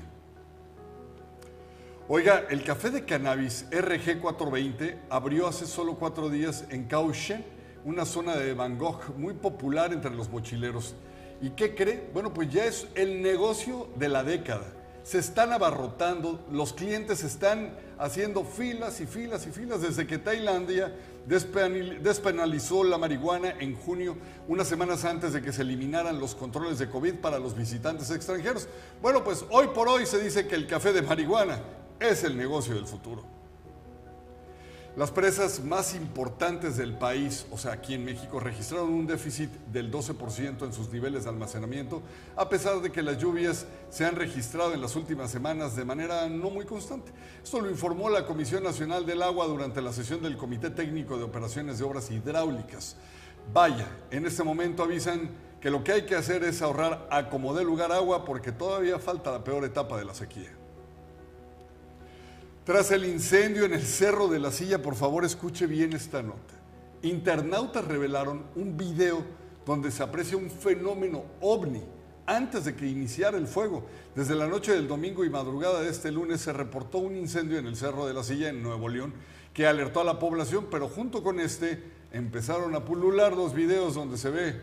Oiga, 2.10 2.46
el 2.48 2.64
café 2.64 2.88
de 2.88 3.04
cannabis 3.04 3.66
RG420 3.70 4.96
abrió 5.10 5.46
hace 5.46 5.66
solo 5.66 5.96
cuatro 5.96 6.30
días 6.30 6.64
en 6.70 6.84
Kaohsiung, 6.84 7.42
una 7.84 8.06
zona 8.06 8.34
de 8.34 8.54
Bangkok 8.54 9.14
muy 9.18 9.34
popular 9.34 9.92
entre 9.92 10.12
los 10.12 10.30
mochileros. 10.30 10.94
¿Y 11.42 11.50
qué 11.50 11.74
cree? 11.74 12.08
Bueno, 12.14 12.32
pues 12.32 12.50
ya 12.50 12.64
es 12.64 12.88
el 12.94 13.20
negocio 13.20 13.88
de 13.96 14.08
la 14.08 14.24
década. 14.24 14.64
Se 15.02 15.18
están 15.18 15.52
abarrotando, 15.52 16.46
los 16.50 16.72
clientes 16.72 17.22
están 17.24 17.76
haciendo 17.98 18.42
filas 18.42 19.02
y 19.02 19.06
filas 19.06 19.46
y 19.46 19.50
filas 19.50 19.82
desde 19.82 20.06
que 20.06 20.16
Tailandia 20.16 20.94
despenalizó 21.26 22.84
la 22.84 22.96
marihuana 22.96 23.50
en 23.60 23.76
junio, 23.76 24.16
unas 24.48 24.66
semanas 24.66 25.04
antes 25.04 25.34
de 25.34 25.42
que 25.42 25.52
se 25.52 25.60
eliminaran 25.60 26.18
los 26.18 26.34
controles 26.34 26.78
de 26.78 26.88
COVID 26.88 27.16
para 27.16 27.38
los 27.38 27.54
visitantes 27.54 28.10
extranjeros. 28.10 28.66
Bueno, 29.02 29.22
pues 29.22 29.44
hoy 29.50 29.66
por 29.74 29.88
hoy 29.88 30.06
se 30.06 30.18
dice 30.18 30.48
que 30.48 30.54
el 30.54 30.66
café 30.66 30.94
de 30.94 31.02
marihuana 31.02 31.58
es 32.00 32.24
el 32.24 32.36
negocio 32.36 32.74
del 32.74 32.86
futuro. 32.86 33.38
Las 34.98 35.12
presas 35.12 35.62
más 35.62 35.94
importantes 35.94 36.76
del 36.76 36.98
país, 36.98 37.46
o 37.52 37.56
sea, 37.56 37.70
aquí 37.70 37.94
en 37.94 38.04
México, 38.04 38.40
registraron 38.40 38.92
un 38.92 39.06
déficit 39.06 39.48
del 39.70 39.92
12% 39.92 40.64
en 40.64 40.72
sus 40.72 40.90
niveles 40.90 41.22
de 41.22 41.30
almacenamiento, 41.30 42.02
a 42.34 42.48
pesar 42.48 42.80
de 42.80 42.90
que 42.90 43.00
las 43.00 43.16
lluvias 43.16 43.66
se 43.90 44.04
han 44.04 44.16
registrado 44.16 44.74
en 44.74 44.80
las 44.80 44.96
últimas 44.96 45.30
semanas 45.30 45.76
de 45.76 45.84
manera 45.84 46.28
no 46.28 46.50
muy 46.50 46.64
constante. 46.64 47.12
Esto 47.44 47.60
lo 47.60 47.70
informó 47.70 48.10
la 48.10 48.26
Comisión 48.26 48.64
Nacional 48.64 49.06
del 49.06 49.22
Agua 49.22 49.46
durante 49.46 49.80
la 49.80 49.92
sesión 49.92 50.20
del 50.20 50.36
Comité 50.36 50.70
Técnico 50.70 51.16
de 51.16 51.22
Operaciones 51.22 51.78
de 51.78 51.84
Obras 51.84 52.10
Hidráulicas. 52.10 52.96
Vaya, 53.52 53.86
en 54.10 54.26
este 54.26 54.42
momento 54.42 54.82
avisan 54.82 55.30
que 55.60 55.70
lo 55.70 55.84
que 55.84 55.92
hay 55.92 56.06
que 56.06 56.16
hacer 56.16 56.42
es 56.42 56.60
ahorrar 56.60 57.06
a 57.12 57.30
como 57.30 57.54
dé 57.54 57.62
lugar 57.62 57.92
agua 57.92 58.24
porque 58.24 58.50
todavía 58.50 58.98
falta 58.98 59.30
la 59.30 59.44
peor 59.44 59.64
etapa 59.64 59.96
de 59.96 60.06
la 60.06 60.14
sequía. 60.14 60.57
Tras 62.68 62.90
el 62.90 63.06
incendio 63.06 63.64
en 63.64 63.72
el 63.72 63.80
Cerro 63.80 64.28
de 64.28 64.38
la 64.38 64.52
Silla, 64.52 64.82
por 64.82 64.94
favor 64.94 65.24
escuche 65.24 65.66
bien 65.66 65.94
esta 65.94 66.22
nota. 66.22 66.52
Internautas 67.00 67.82
revelaron 67.82 68.44
un 68.56 68.76
video 68.76 69.24
donde 69.64 69.90
se 69.90 70.02
aprecia 70.02 70.36
un 70.36 70.50
fenómeno 70.50 71.24
ovni 71.40 71.82
antes 72.26 72.66
de 72.66 72.76
que 72.76 72.86
iniciara 72.86 73.38
el 73.38 73.46
fuego. 73.46 73.86
Desde 74.14 74.34
la 74.34 74.46
noche 74.46 74.72
del 74.72 74.86
domingo 74.86 75.24
y 75.24 75.30
madrugada 75.30 75.80
de 75.80 75.88
este 75.88 76.12
lunes 76.12 76.42
se 76.42 76.52
reportó 76.52 76.98
un 76.98 77.16
incendio 77.16 77.56
en 77.56 77.66
el 77.66 77.74
Cerro 77.74 78.06
de 78.06 78.12
la 78.12 78.22
Silla, 78.22 78.50
en 78.50 78.62
Nuevo 78.62 78.90
León, 78.90 79.14
que 79.54 79.66
alertó 79.66 80.02
a 80.02 80.04
la 80.04 80.18
población, 80.18 80.66
pero 80.70 80.90
junto 80.90 81.22
con 81.22 81.40
este 81.40 81.82
empezaron 82.12 82.74
a 82.74 82.84
pulular 82.84 83.34
los 83.34 83.54
videos 83.54 83.94
donde 83.94 84.18
se 84.18 84.28
ve 84.28 84.60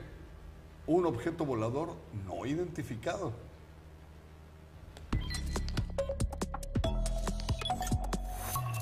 un 0.86 1.08
objeto 1.08 1.44
volador 1.44 1.96
no 2.28 2.46
identificado. 2.46 3.34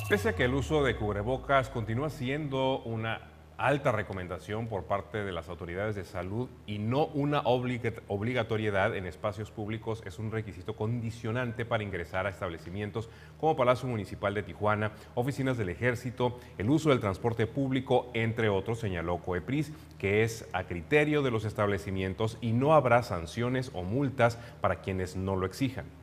Pese 0.10 0.30
a 0.30 0.36
que 0.36 0.44
el 0.44 0.54
uso 0.54 0.84
de 0.84 0.98
cubrebocas 0.98 1.70
continúa 1.70 2.10
siendo 2.10 2.80
una 2.80 3.22
alta 3.58 3.94
recomendación 3.94 4.68
por 4.68 4.84
parte 4.84 5.24
de 5.24 5.32
las 5.32 5.48
autoridades 5.48 5.96
de 5.96 6.04
salud 6.04 6.50
y 6.68 6.78
no 6.78 7.06
una 7.06 7.42
obligatoriedad 7.46 8.96
en 8.96 9.06
espacios 9.06 9.50
públicos, 9.50 10.04
es 10.06 10.20
un 10.20 10.32
requisito 10.32 10.76
condicionante 10.76 11.64
para 11.64 11.84
ingresar 11.84 12.28
a 12.28 12.30
establecimientos 12.30 13.10
como 13.40 13.56
Palacio 13.56 13.88
Municipal 13.88 14.34
de 14.34 14.44
Tijuana, 14.44 14.92
oficinas 15.16 15.58
del 15.58 15.70
Ejército, 15.70 16.38
el 16.58 16.70
uso 16.70 16.90
del 16.90 17.00
transporte 17.00 17.48
público, 17.48 18.12
entre 18.14 18.50
otros, 18.50 18.80
señaló 18.80 19.20
Coepris, 19.20 19.72
que 19.98 20.24
es 20.24 20.50
a 20.52 20.66
criterio 20.66 21.22
de 21.22 21.32
los 21.32 21.46
establecimientos 21.46 22.38
y 22.42 22.52
no 22.52 22.74
habrá 22.74 23.04
sanciones 23.04 23.72
o 23.74 23.84
multas 23.84 24.38
para 24.60 24.82
quienes 24.82 25.16
no 25.16 25.38
lo 25.38 25.46
exijan 25.46 26.03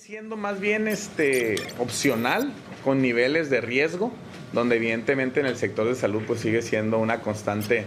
siendo 0.00 0.38
más 0.38 0.60
bien 0.60 0.88
este 0.88 1.56
opcional 1.78 2.54
con 2.82 3.02
niveles 3.02 3.50
de 3.50 3.60
riesgo, 3.60 4.10
donde 4.54 4.76
evidentemente 4.76 5.40
en 5.40 5.46
el 5.46 5.56
sector 5.56 5.86
de 5.86 5.94
salud 5.94 6.22
pues 6.26 6.40
sigue 6.40 6.62
siendo 6.62 6.98
una 6.98 7.20
constante 7.20 7.84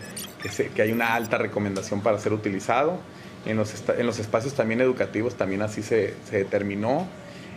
que, 0.75 0.82
hay 0.84 0.91
una 0.91 1.15
alta 1.15 1.39
recomendación 1.39 2.01
para 2.01 2.20
ser 2.20 2.32
utilizado. 2.34 3.00
En 3.48 3.58
los, 3.58 3.74
en 3.89 4.05
los 4.05 4.20
espacios 4.20 4.53
también 4.53 4.79
educativos 4.79 5.36
también 5.36 5.63
así 5.63 5.82
se, 5.82 6.13
determinó. 6.32 7.08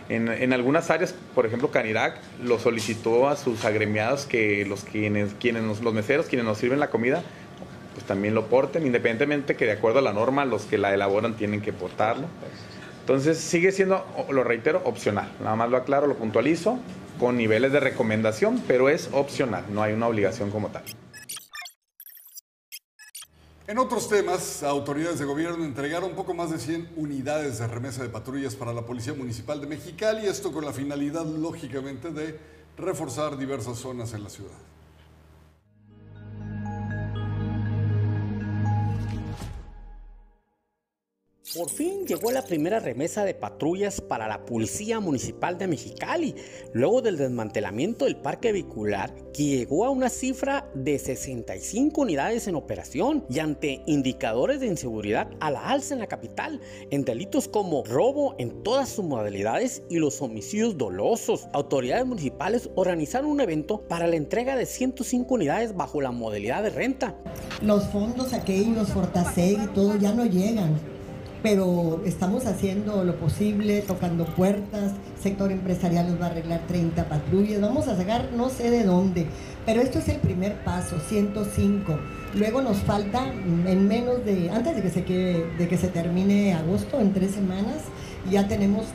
En, 0.09 0.51
algunas 0.51 0.89
áreas, 0.89 1.13
por 1.35 1.45
ejemplo, 1.45 1.69
Canirac 1.69 2.19
lo 2.43 2.57
solicitó 2.57 3.29
a 3.29 3.35
sus 3.35 3.63
agremiados 3.63 4.25
que 4.25 4.65
los, 4.65 4.85
quienes, 4.85 5.35
quienes 5.39 5.81
los 5.81 5.93
meseros, 5.93 6.25
quienes 6.25 6.45
nos 6.47 6.57
sirven 6.57 6.79
la 6.79 6.89
comida, 6.89 7.21
pues 7.93 8.07
también 8.07 8.33
lo 8.33 8.47
porten, 8.47 8.87
independientemente 8.87 9.55
que 9.55 9.65
de 9.65 9.73
acuerdo 9.73 9.99
a 9.99 10.01
la 10.01 10.13
norma 10.13 10.45
los 10.45 10.63
que 10.63 10.79
la 10.79 10.93
elaboran 10.95 11.35
tienen 11.35 11.61
que 11.61 11.73
portarlo. 11.73 12.27
Entonces 13.07 13.37
sigue 13.37 13.71
siendo, 13.71 14.05
lo 14.29 14.43
reitero, 14.43 14.81
opcional. 14.83 15.31
Nada 15.39 15.55
más 15.55 15.69
lo 15.69 15.77
aclaro, 15.77 16.07
lo 16.07 16.15
puntualizo, 16.15 16.77
con 17.17 17.37
niveles 17.37 17.71
de 17.71 17.79
recomendación, 17.79 18.61
pero 18.67 18.89
es 18.89 19.09
opcional, 19.13 19.63
no 19.69 19.81
hay 19.81 19.93
una 19.93 20.07
obligación 20.07 20.51
como 20.51 20.67
tal. 20.67 20.83
En 23.65 23.77
otros 23.77 24.09
temas, 24.09 24.61
autoridades 24.61 25.19
de 25.19 25.25
gobierno 25.25 25.63
entregaron 25.63 26.15
poco 26.15 26.33
más 26.33 26.51
de 26.51 26.59
100 26.59 26.95
unidades 26.97 27.59
de 27.59 27.67
remesa 27.67 28.03
de 28.03 28.09
patrullas 28.09 28.55
para 28.55 28.73
la 28.73 28.81
Policía 28.81 29.13
Municipal 29.13 29.61
de 29.61 29.67
Mexicali, 29.67 30.27
esto 30.27 30.51
con 30.51 30.65
la 30.65 30.73
finalidad, 30.73 31.25
lógicamente, 31.25 32.11
de 32.11 32.37
reforzar 32.75 33.37
diversas 33.37 33.77
zonas 33.77 34.13
en 34.15 34.23
la 34.23 34.29
ciudad. 34.29 34.51
Por 41.55 41.69
fin 41.69 42.05
llegó 42.05 42.29
la 42.31 42.41
primera 42.41 42.81
remesa 42.81 43.23
de 43.23 43.33
patrullas 43.33 44.01
para 44.01 44.27
la 44.27 44.45
Policía 44.45 44.99
Municipal 44.99 45.57
de 45.57 45.67
Mexicali, 45.67 46.35
luego 46.73 47.01
del 47.01 47.15
desmantelamiento 47.15 48.03
del 48.03 48.17
parque 48.17 48.51
vehicular, 48.51 49.13
que 49.31 49.45
llegó 49.45 49.85
a 49.85 49.89
una 49.89 50.09
cifra 50.09 50.69
de 50.73 50.99
65 50.99 52.01
unidades 52.01 52.49
en 52.49 52.55
operación 52.55 53.23
y 53.29 53.39
ante 53.39 53.81
indicadores 53.85 54.59
de 54.59 54.67
inseguridad 54.67 55.29
a 55.39 55.49
la 55.49 55.69
alza 55.69 55.93
en 55.93 56.01
la 56.01 56.07
capital, 56.07 56.59
en 56.91 57.05
delitos 57.05 57.47
como 57.47 57.85
robo 57.85 58.35
en 58.39 58.61
todas 58.61 58.89
sus 58.89 59.05
modalidades 59.05 59.83
y 59.89 59.99
los 59.99 60.21
homicidios 60.21 60.77
dolosos. 60.77 61.47
Autoridades 61.53 62.05
municipales 62.05 62.69
organizaron 62.75 63.31
un 63.31 63.39
evento 63.39 63.87
para 63.87 64.07
la 64.07 64.17
entrega 64.17 64.57
de 64.57 64.65
105 64.65 65.33
unidades 65.33 65.73
bajo 65.73 66.01
la 66.01 66.11
modalidad 66.11 66.61
de 66.61 66.71
renta. 66.71 67.15
Los 67.61 67.85
fondos 67.85 68.33
aquellos, 68.33 68.89
Fortaseg 68.89 69.63
y 69.63 69.67
todo 69.67 69.95
ya 69.95 70.13
no 70.13 70.25
llegan 70.25 70.96
pero 71.43 72.01
estamos 72.05 72.45
haciendo 72.45 73.03
lo 73.03 73.15
posible, 73.15 73.81
tocando 73.81 74.25
puertas, 74.25 74.93
sector 75.21 75.51
empresarial 75.51 76.09
nos 76.09 76.21
va 76.21 76.27
a 76.27 76.29
arreglar 76.29 76.61
30 76.67 77.07
patrullas, 77.07 77.61
vamos 77.61 77.87
a 77.87 77.95
sacar 77.95 78.31
no 78.33 78.49
sé 78.49 78.69
de 78.69 78.83
dónde, 78.83 79.27
pero 79.65 79.81
esto 79.81 79.99
es 79.99 80.07
el 80.09 80.17
primer 80.17 80.63
paso, 80.63 80.99
105. 80.99 81.97
Luego 82.35 82.61
nos 82.61 82.77
falta 82.77 83.25
en 83.27 83.87
menos 83.87 84.23
de, 84.25 84.49
antes 84.49 84.75
de 84.75 84.81
que 84.81 84.89
se, 84.89 85.01
de 85.01 85.67
que 85.67 85.77
se 85.77 85.87
termine 85.87 86.53
agosto, 86.53 86.99
en 86.99 87.13
tres 87.13 87.31
semanas, 87.31 87.83
ya 88.29 88.47
tenemos 88.47 88.85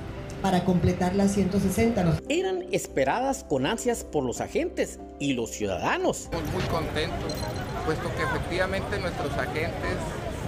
para 0.42 0.64
completar 0.64 1.14
las 1.14 1.32
160. 1.32 2.18
Eran 2.28 2.64
esperadas 2.72 3.44
con 3.48 3.64
ansias 3.64 4.04
por 4.04 4.24
los 4.24 4.40
agentes 4.40 4.98
y 5.18 5.34
los 5.34 5.50
ciudadanos. 5.50 6.28
Muy 6.52 6.64
contentos, 6.64 7.32
puesto 7.86 8.10
que 8.16 8.24
efectivamente 8.24 8.98
nuestros 8.98 9.32
agentes 9.34 9.96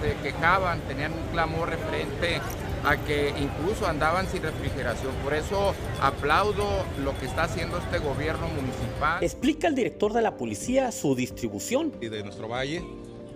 se 0.05 0.15
quejaban, 0.21 0.81
tenían 0.81 1.13
un 1.13 1.27
clamor 1.31 1.69
referente 1.69 2.39
a 2.83 2.97
que 2.97 3.33
incluso 3.39 3.87
andaban 3.87 4.27
sin 4.27 4.43
refrigeración. 4.43 5.13
Por 5.23 5.33
eso 5.33 5.73
aplaudo 6.01 6.85
lo 7.03 7.17
que 7.17 7.25
está 7.25 7.43
haciendo 7.43 7.79
este 7.79 7.97
gobierno 7.97 8.47
municipal. 8.47 9.23
Explica 9.23 9.67
el 9.67 9.75
director 9.75 10.13
de 10.13 10.21
la 10.21 10.37
policía 10.37 10.91
su 10.91 11.15
distribución. 11.15 11.93
Y 12.01 12.09
de 12.09 12.23
nuestro 12.23 12.47
valle. 12.47 12.83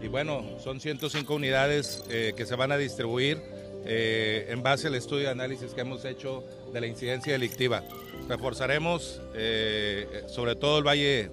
Y 0.02 0.08
bueno, 0.08 0.46
son 0.64 0.80
105 0.80 1.34
unidades 1.34 2.04
eh, 2.10 2.34
que 2.38 2.46
se 2.46 2.56
van 2.56 2.72
a 2.72 2.78
distribuir 2.78 3.42
eh, 3.86 4.48
en 4.50 4.62
base 4.62 4.88
al 4.88 4.96
estudio 4.96 5.26
de 5.26 5.32
análisis 5.32 5.74
que 5.74 5.82
hemos 5.82 6.06
hecho 6.06 6.44
de 6.72 6.82
la 6.82 6.88
incidencia 6.88 7.34
delictiva. 7.34 7.84
Reforzaremos 8.28 9.22
eh, 9.34 10.24
sobre 10.28 10.56
todo 10.56 10.78
el 10.78 10.84
Valle 10.88 11.32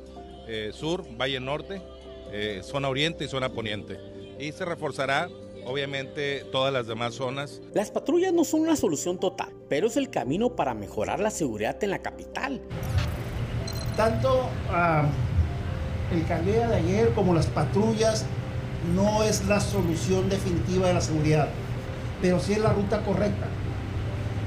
Sur, 0.72 1.04
Valle 1.20 1.40
Norte, 1.40 1.82
zona 2.62 2.88
Oriente 2.88 3.24
y 3.24 3.28
zona 3.28 3.48
Poniente. 3.48 3.98
Y 4.38 4.52
se 4.52 4.64
reforzará 4.64 5.28
obviamente 5.66 6.44
todas 6.52 6.72
las 6.72 6.86
demás 6.86 7.14
zonas. 7.14 7.60
Las 7.74 7.90
patrullas 7.90 8.32
no 8.32 8.44
son 8.44 8.60
una 8.60 8.76
solución 8.76 9.18
total, 9.18 9.52
pero 9.68 9.88
es 9.88 9.96
el 9.96 10.10
camino 10.10 10.54
para 10.54 10.74
mejorar 10.74 11.20
la 11.20 11.30
seguridad 11.30 11.82
en 11.82 11.90
la 11.90 11.98
capital. 12.00 12.60
Tanto 13.96 14.48
ah, 14.70 15.06
el 16.12 16.24
caldea 16.26 16.68
de 16.68 16.76
ayer 16.76 17.12
como 17.14 17.34
las 17.34 17.46
patrullas 17.46 18.24
no 18.94 19.24
es 19.24 19.46
la 19.46 19.60
solución 19.60 20.28
definitiva 20.28 20.86
de 20.86 20.94
la 20.94 21.00
seguridad, 21.00 21.48
pero 22.22 22.38
sí 22.38 22.52
es 22.52 22.60
la 22.60 22.72
ruta 22.72 23.02
correcta. 23.02 23.46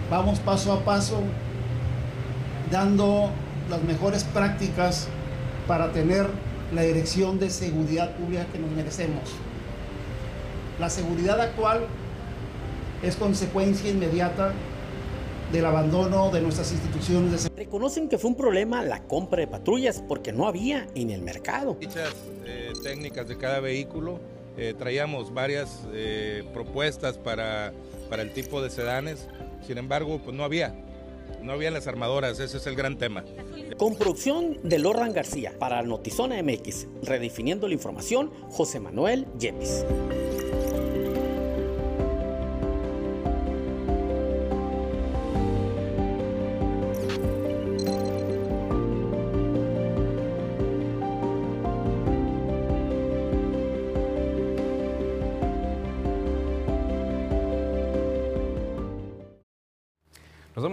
Vamos 0.10 0.39
paso 0.39 0.72
a 0.72 0.86
paso 0.86 1.22
dando 2.72 3.29
las 3.69 3.84
mejores 3.84 4.24
prácticas 4.24 5.08
para 5.67 5.91
tener 5.91 6.27
la 6.74 6.84
dirección 6.84 7.39
de 7.39 7.50
seguridad 7.50 8.15
pública 8.15 8.46
que 8.51 8.60
nos 8.60 8.72
merecemos. 8.72 9.24
La 10.79 10.89
seguridad 10.89 11.41
actual 11.41 11.88
es 13.03 13.17
consecuencia 13.17 13.89
inmediata 13.89 14.53
del 15.51 15.65
abandono 15.65 16.31
de 16.31 16.41
nuestras 16.41 16.71
instituciones. 16.71 17.50
Reconocen 17.55 18.07
que 18.07 18.17
fue 18.17 18.29
un 18.29 18.38
problema 18.38 18.83
la 18.83 19.03
compra 19.03 19.41
de 19.41 19.48
patrullas 19.48 20.01
porque 20.07 20.31
no 20.31 20.48
había 20.48 20.88
en 20.95 21.09
el 21.09 21.21
mercado. 21.21 21.75
Dichas 21.79 22.15
eh, 22.45 22.71
técnicas 22.81 23.27
de 23.27 23.38
cada 23.38 23.59
vehículo, 23.59 24.19
eh, 24.57 24.74
traíamos 24.77 25.33
varias 25.33 25.81
eh, 25.91 26.43
propuestas 26.53 27.17
para, 27.17 27.74
para 28.09 28.21
el 28.21 28.31
tipo 28.31 28.62
de 28.62 28.69
sedanes, 28.69 29.27
sin 29.65 29.77
embargo, 29.77 30.21
pues 30.24 30.36
no 30.36 30.43
había. 30.43 30.75
No 31.41 31.53
había 31.53 31.71
las 31.71 31.88
armadoras, 31.88 32.39
ese 32.39 32.57
es 32.57 32.67
el 32.67 32.75
gran 32.75 32.98
tema. 32.98 33.24
Con 33.77 33.95
producción 33.95 34.59
de 34.63 34.79
Lorran 34.79 35.13
García 35.13 35.53
para 35.57 35.81
Notizona 35.83 36.41
MX, 36.41 36.88
redefiniendo 37.03 37.67
la 37.67 37.74
información, 37.74 38.31
José 38.50 38.79
Manuel 38.79 39.25
Yepes. 39.38 39.86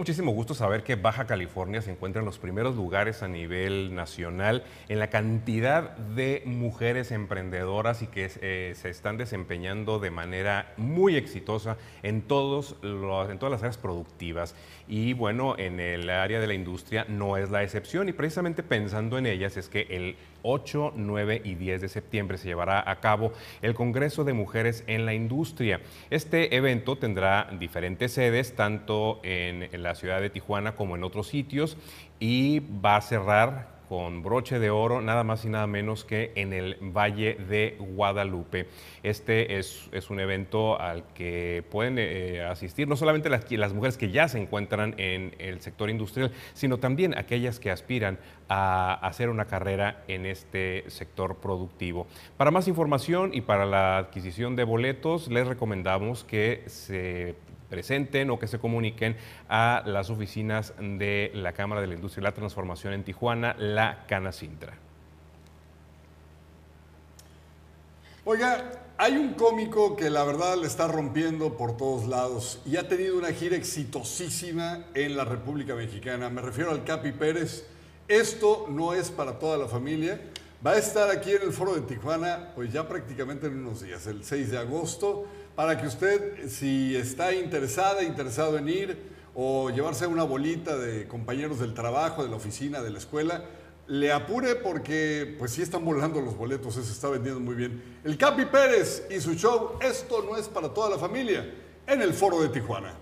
Muchísimo 0.06 0.30
gusto 0.30 0.54
saber 0.54 0.84
que 0.84 0.94
Baja 0.94 1.26
California 1.26 1.82
se 1.82 1.90
encuentra 1.90 2.20
en 2.20 2.26
los 2.26 2.38
primeros 2.38 2.76
lugares 2.76 3.24
a 3.24 3.26
nivel 3.26 3.92
nacional 3.92 4.62
en 4.88 5.00
la 5.00 5.10
cantidad 5.10 5.96
de 5.96 6.44
mujeres 6.46 7.10
emprendedoras 7.10 8.02
y 8.02 8.06
que 8.06 8.30
eh, 8.40 8.74
se 8.76 8.88
están 8.88 9.16
desempeñando 9.16 9.98
de 9.98 10.12
manera 10.12 10.72
muy 10.76 11.16
exitosa 11.16 11.76
en, 12.04 12.22
todos 12.22 12.76
los, 12.82 13.30
en 13.30 13.40
todas 13.40 13.50
las 13.50 13.62
áreas 13.62 13.78
productivas. 13.78 14.54
Y 14.86 15.12
bueno, 15.12 15.56
en 15.58 15.80
el 15.80 16.08
área 16.08 16.38
de 16.38 16.46
la 16.46 16.54
industria 16.54 17.04
no 17.08 17.36
es 17.36 17.50
la 17.50 17.64
excepción 17.64 18.08
y 18.08 18.12
precisamente 18.12 18.62
pensando 18.62 19.18
en 19.18 19.26
ellas 19.26 19.56
es 19.56 19.68
que 19.68 19.88
el 19.90 20.14
8, 20.46 20.92
9 20.94 21.42
y 21.44 21.56
10 21.56 21.80
de 21.80 21.88
septiembre 21.88 22.38
se 22.38 22.46
llevará 22.48 22.88
a 22.88 23.00
cabo 23.00 23.32
el 23.62 23.74
Congreso 23.74 24.24
de 24.24 24.32
Mujeres 24.32 24.84
en 24.86 25.04
la 25.04 25.12
Industria. 25.12 25.80
Este 26.08 26.56
evento 26.56 26.96
tendrá 26.96 27.50
diferentes 27.58 28.12
sedes, 28.12 28.54
tanto 28.54 29.20
en 29.24 29.82
la 29.82 29.94
ciudad 29.94 30.20
de 30.20 30.30
Tijuana 30.30 30.76
como 30.76 30.96
en 30.96 31.04
otros 31.04 31.26
sitios, 31.26 31.76
y 32.20 32.60
va 32.60 32.96
a 32.96 33.00
cerrar 33.02 33.75
con 33.88 34.22
broche 34.22 34.58
de 34.58 34.70
oro, 34.70 35.00
nada 35.00 35.24
más 35.24 35.44
y 35.44 35.48
nada 35.48 35.66
menos 35.66 36.04
que 36.04 36.32
en 36.34 36.52
el 36.52 36.76
Valle 36.80 37.34
de 37.34 37.76
Guadalupe. 37.78 38.66
Este 39.02 39.58
es, 39.58 39.88
un 40.10 40.20
evento 40.20 40.80
al 40.80 41.04
que 41.14 41.64
pueden 41.70 41.96
eh, 41.98 42.42
asistir 42.42 42.86
no 42.88 42.96
solamente 42.96 43.28
las, 43.28 43.50
las 43.50 43.72
mujeres 43.72 43.96
que 43.96 44.10
ya 44.10 44.28
se 44.28 44.38
encuentran 44.38 44.94
en 44.98 45.34
el 45.38 45.60
sector 45.60 45.90
industrial, 45.90 46.32
sino 46.54 46.78
también 46.78 47.16
aquellas 47.16 47.58
que 47.58 47.70
aspiran 47.70 48.18
a 48.48 48.94
hacer 48.94 49.28
una 49.28 49.46
carrera 49.46 50.04
en 50.08 50.26
este 50.26 50.84
sector 50.88 51.36
productivo. 51.36 52.06
Para 52.36 52.50
más 52.50 52.68
información 52.68 53.32
y 53.34 53.40
para 53.40 53.66
la 53.66 53.98
adquisición 53.98 54.56
de 54.56 54.64
boletos, 54.64 55.28
les 55.28 55.46
recomendamos 55.46 56.24
que 56.24 56.62
se 56.66 57.34
presenten 57.68 58.30
o 58.30 58.38
que 58.38 58.46
se 58.46 58.58
comuniquen 58.58 59.16
a 59.48 59.82
las 59.86 60.10
oficinas 60.10 60.74
de 60.78 61.30
la 61.34 61.52
Cámara 61.52 61.80
de 61.80 61.86
la 61.86 61.94
Industria 61.94 62.22
y 62.22 62.24
la 62.24 62.32
Transformación 62.32 62.92
en 62.92 63.04
Tijuana, 63.04 63.54
la 63.58 64.04
Canacintra. 64.06 64.74
Oiga, 68.24 68.72
hay 68.98 69.16
un 69.16 69.34
cómico 69.34 69.94
que 69.94 70.10
la 70.10 70.24
verdad 70.24 70.56
le 70.56 70.66
está 70.66 70.88
rompiendo 70.88 71.56
por 71.56 71.76
todos 71.76 72.08
lados 72.08 72.60
y 72.66 72.76
ha 72.76 72.88
tenido 72.88 73.16
una 73.16 73.30
gira 73.32 73.56
exitosísima 73.56 74.86
en 74.94 75.16
la 75.16 75.24
República 75.24 75.76
Mexicana. 75.76 76.28
Me 76.28 76.42
refiero 76.42 76.72
al 76.72 76.82
Capi 76.82 77.12
Pérez. 77.12 77.66
Esto 78.08 78.66
no 78.68 78.94
es 78.94 79.10
para 79.10 79.38
toda 79.38 79.56
la 79.58 79.68
familia. 79.68 80.20
Va 80.66 80.72
a 80.72 80.78
estar 80.78 81.08
aquí 81.10 81.30
en 81.32 81.42
el 81.42 81.52
Foro 81.52 81.74
de 81.74 81.82
Tijuana, 81.82 82.52
pues 82.56 82.72
ya 82.72 82.88
prácticamente 82.88 83.46
en 83.46 83.58
unos 83.58 83.82
días, 83.82 84.06
el 84.08 84.24
6 84.24 84.50
de 84.50 84.58
agosto 84.58 85.26
para 85.56 85.80
que 85.80 85.86
usted, 85.86 86.48
si 86.48 86.94
está 86.94 87.34
interesada, 87.34 88.02
interesado 88.02 88.58
en 88.58 88.68
ir 88.68 89.16
o 89.34 89.70
llevarse 89.70 90.06
una 90.06 90.22
bolita 90.22 90.76
de 90.76 91.08
compañeros 91.08 91.60
del 91.60 91.72
trabajo, 91.72 92.22
de 92.22 92.28
la 92.28 92.36
oficina, 92.36 92.82
de 92.82 92.90
la 92.90 92.98
escuela, 92.98 93.42
le 93.88 94.12
apure 94.12 94.56
porque 94.56 95.34
pues 95.38 95.52
sí 95.52 95.62
están 95.62 95.82
volando 95.84 96.20
los 96.20 96.36
boletos, 96.36 96.74
se 96.74 96.80
está 96.80 97.08
vendiendo 97.08 97.40
muy 97.40 97.54
bien. 97.54 98.00
El 98.04 98.18
Capi 98.18 98.44
Pérez 98.44 99.06
y 99.10 99.18
su 99.18 99.34
show, 99.34 99.78
esto 99.80 100.22
no 100.22 100.36
es 100.36 100.46
para 100.46 100.68
toda 100.68 100.90
la 100.90 100.98
familia, 100.98 101.50
en 101.86 102.02
el 102.02 102.12
foro 102.12 102.42
de 102.42 102.50
Tijuana. 102.50 102.92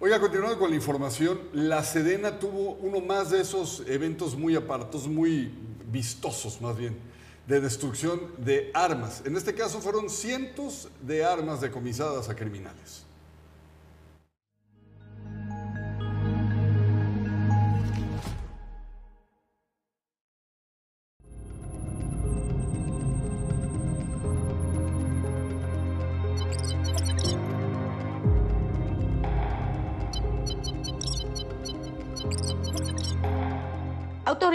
Oiga, 0.00 0.18
continuando 0.18 0.58
con 0.58 0.70
la 0.70 0.76
información, 0.76 1.40
la 1.52 1.84
Sedena 1.84 2.40
tuvo 2.40 2.72
uno 2.80 3.00
más 3.00 3.30
de 3.30 3.40
esos 3.40 3.84
eventos 3.86 4.36
muy 4.36 4.56
aparatos, 4.56 5.06
muy 5.06 5.52
vistosos 5.86 6.60
más 6.60 6.76
bien 6.76 7.11
de 7.46 7.60
destrucción 7.60 8.20
de 8.38 8.70
armas. 8.74 9.22
En 9.24 9.36
este 9.36 9.54
caso 9.54 9.80
fueron 9.80 10.08
cientos 10.08 10.88
de 11.00 11.24
armas 11.24 11.60
decomisadas 11.60 12.28
a 12.28 12.36
criminales. 12.36 13.04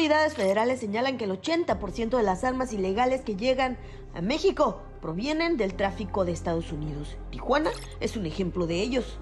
Autoridades 0.07 0.35
federales 0.35 0.79
señalan 0.79 1.17
que 1.17 1.25
el 1.25 1.31
80% 1.31 2.15
de 2.15 2.23
las 2.23 2.45
armas 2.45 2.71
ilegales 2.71 3.23
que 3.23 3.35
llegan 3.35 3.77
a 4.15 4.21
México 4.21 4.81
provienen 5.01 5.57
del 5.57 5.73
tráfico 5.73 6.23
de 6.23 6.31
Estados 6.31 6.71
Unidos. 6.71 7.17
Tijuana 7.29 7.71
es 7.99 8.15
un 8.15 8.25
ejemplo 8.25 8.67
de 8.67 8.75
ellos. 8.75 9.19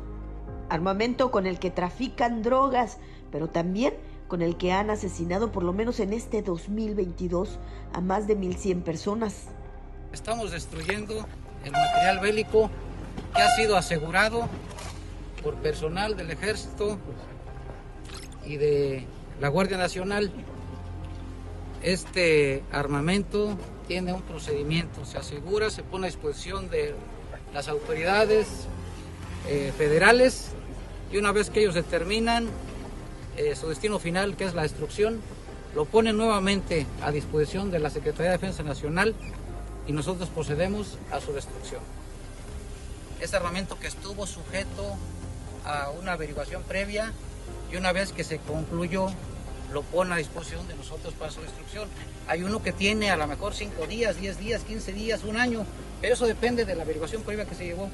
Armamento 0.70 1.32
con 1.32 1.48
el 1.48 1.58
que 1.58 1.72
trafican 1.72 2.44
drogas, 2.44 3.00
pero 3.32 3.50
también 3.50 3.96
con 4.28 4.44
el 4.44 4.58
que 4.58 4.74
han 4.74 4.92
asesinado 4.92 5.52
por 5.52 5.64
lo 5.64 5.74
menos 5.74 6.00
en 6.00 6.14
este 6.14 6.44
2022 6.44 7.58
a 7.92 8.00
más 8.02 8.28
de 8.28 8.38
1.100 8.38 8.84
personas. 8.84 9.48
Estamos 10.14 10.52
destruyendo 10.52 11.26
el 11.64 11.72
material 11.72 12.20
bélico 12.20 12.70
que 13.36 13.42
ha 13.42 13.50
sido 13.56 13.76
asegurado 13.76 14.48
por 15.42 15.56
personal 15.56 16.16
del 16.16 16.30
ejército 16.30 17.00
y 18.46 18.58
de 18.58 19.08
la 19.42 19.48
Guardia 19.48 19.78
Nacional. 19.78 20.32
Este 21.86 22.64
armamento 22.72 23.56
tiene 23.88 24.12
un 24.12 24.24
procedimiento, 24.24 25.06
se 25.06 25.20
asegura, 25.20 25.70
se 25.70 25.84
pone 25.84 26.08
a 26.08 26.10
disposición 26.10 26.68
de 26.72 26.96
las 27.54 27.68
autoridades 27.68 28.48
eh, 29.48 29.72
federales 29.78 30.48
y 31.12 31.18
una 31.18 31.32
vez 31.32 31.52
que 31.52 31.60
ellos 31.60 31.76
determinan 31.76 32.50
eh, 33.38 33.56
su 33.56 33.70
destino 33.70 34.00
final, 34.00 34.36
que 34.36 34.46
es 34.46 34.56
la 34.56 34.64
destrucción, 34.64 35.22
lo 35.76 35.86
ponen 35.86 36.18
nuevamente 36.18 36.88
a 37.04 37.12
disposición 37.12 37.70
de 37.70 37.78
la 37.78 37.92
Secretaría 37.92 38.32
de 38.32 38.38
Defensa 38.38 38.64
Nacional 38.64 39.14
y 39.86 39.92
nosotros 39.92 40.30
procedemos 40.30 40.98
a 41.12 41.22
su 41.22 41.34
destrucción. 41.34 41.82
Este 43.22 43.38
armamento 43.38 43.78
que 43.78 43.86
estuvo 43.86 44.26
sujeto 44.26 44.96
a 45.64 45.92
una 45.92 46.14
averiguación 46.14 46.64
previa 46.64 47.14
y 47.72 47.76
una 47.76 47.92
vez 47.92 48.12
que 48.12 48.24
se 48.24 48.40
concluyó 48.40 49.10
lo 49.72 49.82
pone 49.82 50.14
a 50.14 50.18
disposición 50.18 50.68
de 50.68 50.76
nosotros 50.76 51.14
para 51.14 51.32
su 51.32 51.42
destrucción. 51.42 51.88
Hay 52.28 52.44
uno 52.44 52.62
que 52.62 52.72
tiene 52.72 53.10
a 53.12 53.18
lo 53.18 53.28
mejor 53.28 53.54
5 53.54 53.88
días, 53.88 54.20
10 54.20 54.40
días, 54.40 54.64
15 54.64 54.94
días, 54.94 55.24
un 55.24 55.38
año, 55.38 55.66
pero 56.02 56.14
eso 56.14 56.26
depende 56.26 56.66
de 56.66 56.76
la 56.76 56.84
averiguación 56.84 57.24
previa 57.24 57.46
que 57.46 57.56
se 57.56 57.66
llevó. 57.66 57.90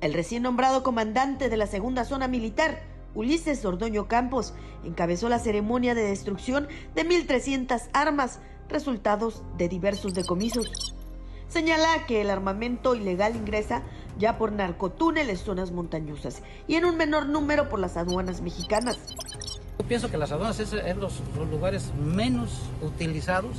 El 0.00 0.14
recién 0.14 0.42
nombrado 0.42 0.82
comandante 0.82 1.48
de 1.48 1.56
la 1.56 1.66
segunda 1.66 2.04
zona 2.04 2.26
militar, 2.28 2.82
Ulises 3.14 3.64
Ordoño 3.64 4.08
Campos, 4.08 4.54
encabezó 4.84 5.28
la 5.28 5.38
ceremonia 5.38 5.94
de 5.94 6.02
destrucción 6.02 6.66
de 6.94 7.06
1.300 7.06 7.88
armas, 7.92 8.40
resultados 8.68 9.42
de 9.58 9.68
diversos 9.68 10.14
decomisos. 10.14 10.94
Señala 11.48 12.06
que 12.06 12.22
el 12.22 12.30
armamento 12.30 12.94
ilegal 12.94 13.36
ingresa 13.36 13.82
ya 14.18 14.38
por 14.38 14.52
narcotúneles 14.52 15.40
zonas 15.40 15.70
montañosas 15.70 16.42
y 16.66 16.76
en 16.76 16.84
un 16.84 16.96
menor 16.96 17.26
número 17.26 17.68
por 17.68 17.78
las 17.78 17.96
aduanas 17.96 18.40
mexicanas. 18.40 18.98
Pienso 19.92 20.10
que 20.10 20.16
las 20.16 20.32
aduanas 20.32 20.58
es, 20.58 20.72
los, 20.96 21.20
lugares 21.50 21.92
menos 22.02 22.62
utilizados 22.80 23.58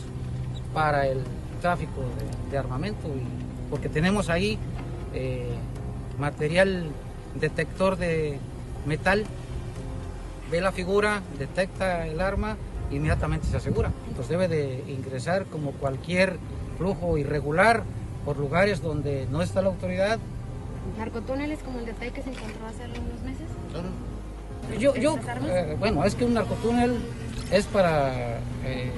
para 0.74 1.06
el 1.06 1.20
tráfico 1.62 2.02
de, 2.50 2.58
armamento, 2.58 3.08
y, 3.08 3.70
porque 3.70 3.88
tenemos 3.88 4.32
ahí 4.32 4.58
eh, 5.14 5.54
material 6.18 6.90
detector 7.40 7.98
de 7.98 8.40
metal, 8.88 9.26
ve 10.50 10.60
la 10.60 10.72
figura, 10.72 11.22
detecta 11.38 12.08
el 12.08 12.20
arma, 12.20 12.58
inmediatamente 12.90 13.46
se 13.46 13.58
asegura. 13.58 13.92
Entonces 14.08 14.30
debe 14.30 14.48
de 14.48 14.84
ingresar 14.88 15.46
como 15.46 15.74
cualquier 15.74 16.40
flujo 16.80 17.20
irregular 17.20 17.84
por 18.26 18.38
lugares 18.38 18.82
donde 18.82 19.28
no 19.30 19.44
está 19.44 19.62
la 19.62 19.68
autoridad. 19.68 20.18
¿Narcotúneles 20.98 21.60
como 21.60 21.78
el 21.78 21.86
de 21.86 21.94
que 21.94 22.24
se 22.24 22.32
encontró 22.32 22.66
hace 22.66 22.86
algunos 22.86 23.22
meses? 23.22 23.46
Claro. 23.72 24.13
Yo, 24.80 24.96
yo 24.96 25.18
eh, 25.48 25.76
bueno, 25.80 26.04
es 26.04 26.16
que 26.16 26.26
un 26.26 26.34
narcotúnel 26.34 26.98
es 27.52 27.66
para 27.66 28.40
eh, 28.64 28.92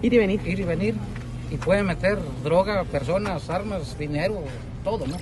ir 0.00 0.14
y 0.14 0.18
venir. 0.18 0.46
Ir 0.46 0.60
y 0.60 0.64
venir. 0.64 0.94
Y 1.50 1.56
puede 1.56 1.82
meter 1.82 2.18
droga, 2.42 2.84
personas, 2.84 3.50
armas, 3.50 3.98
dinero, 3.98 4.42
todo, 4.82 5.06
¿no? 5.06 5.16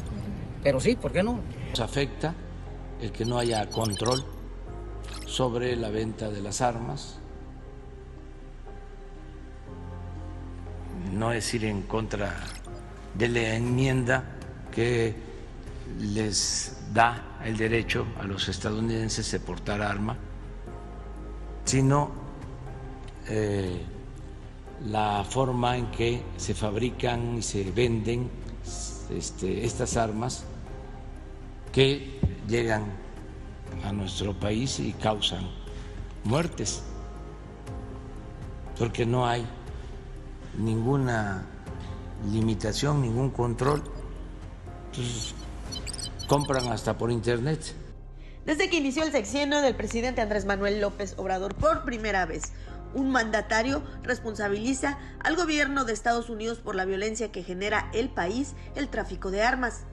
Pero 0.63 0.79
sí, 0.81 0.95
¿por 0.95 1.13
qué 1.13 1.23
no? 1.23 1.41
Nos 1.71 1.81
afecta 1.81 2.35
el 3.01 3.11
que 3.11 3.25
no 3.25 3.39
haya 3.39 3.69
control 3.69 4.25
sobre 5.27 5.75
la 5.77 5.89
venta 5.91 6.31
de 6.31 6.41
las 6.41 6.61
armas. 6.61 7.19
No 11.13 11.33
es 11.33 11.53
ir 11.55 11.65
en 11.65 11.83
contra 11.83 12.35
de 13.15 13.29
la 13.29 13.55
enmienda 13.57 14.25
que 14.71 15.15
les 15.99 16.77
da 16.93 17.30
el 17.45 17.57
derecho 17.57 18.07
a 18.19 18.25
los 18.25 18.49
estadounidenses 18.49 19.31
de 19.33 19.41
portar 19.41 19.83
arma, 19.83 20.17
sino 21.65 22.11
eh, 23.29 23.81
la 24.87 25.25
forma 25.29 25.77
en 25.77 25.91
que 25.91 26.23
se 26.37 26.55
fabrican 26.55 27.39
y 27.39 27.43
se 27.43 27.71
venden 27.71 28.31
este, 29.11 29.65
estas 29.65 29.97
armas 29.97 30.45
que 31.73 32.21
llegan 32.49 32.85
a 33.85 33.93
nuestro 33.93 34.35
país 34.35 34.81
y 34.81 34.93
causan 34.93 35.49
muertes, 36.25 36.83
porque 38.79 39.07
no 39.07 39.27
hay 39.27 39.47
ninguna 40.59 41.47
limitación, 42.31 43.03
ningún 43.03 43.31
control. 43.31 43.83
Entonces, 44.87 45.35
compran 46.31 46.69
hasta 46.69 46.97
por 46.97 47.11
internet. 47.11 47.59
Desde 48.47 48.71
que 48.71 48.77
inició 48.77 49.03
el 49.03 49.11
sexenio 49.11 49.61
del 49.63 49.75
presidente 49.75 50.21
Andrés 50.21 50.45
Manuel 50.45 50.81
López 50.81 51.15
Obrador 51.17 51.57
por 51.57 51.85
primera 51.85 52.25
vez, 52.25 52.53
un 52.95 53.11
mandatario 53.11 53.83
responsabiliza 54.05 54.97
al 55.19 55.35
gobierno 55.35 55.85
de 55.85 55.93
Estados 55.93 56.31
Unidos 56.31 56.59
por 56.59 56.77
la 56.77 56.85
violencia 56.85 57.33
que 57.33 57.43
genera 57.43 57.91
el 57.93 58.11
país 58.11 58.55
el 58.77 58.89
tráfico 58.89 59.33
de 59.33 59.43
armas. 59.43 59.87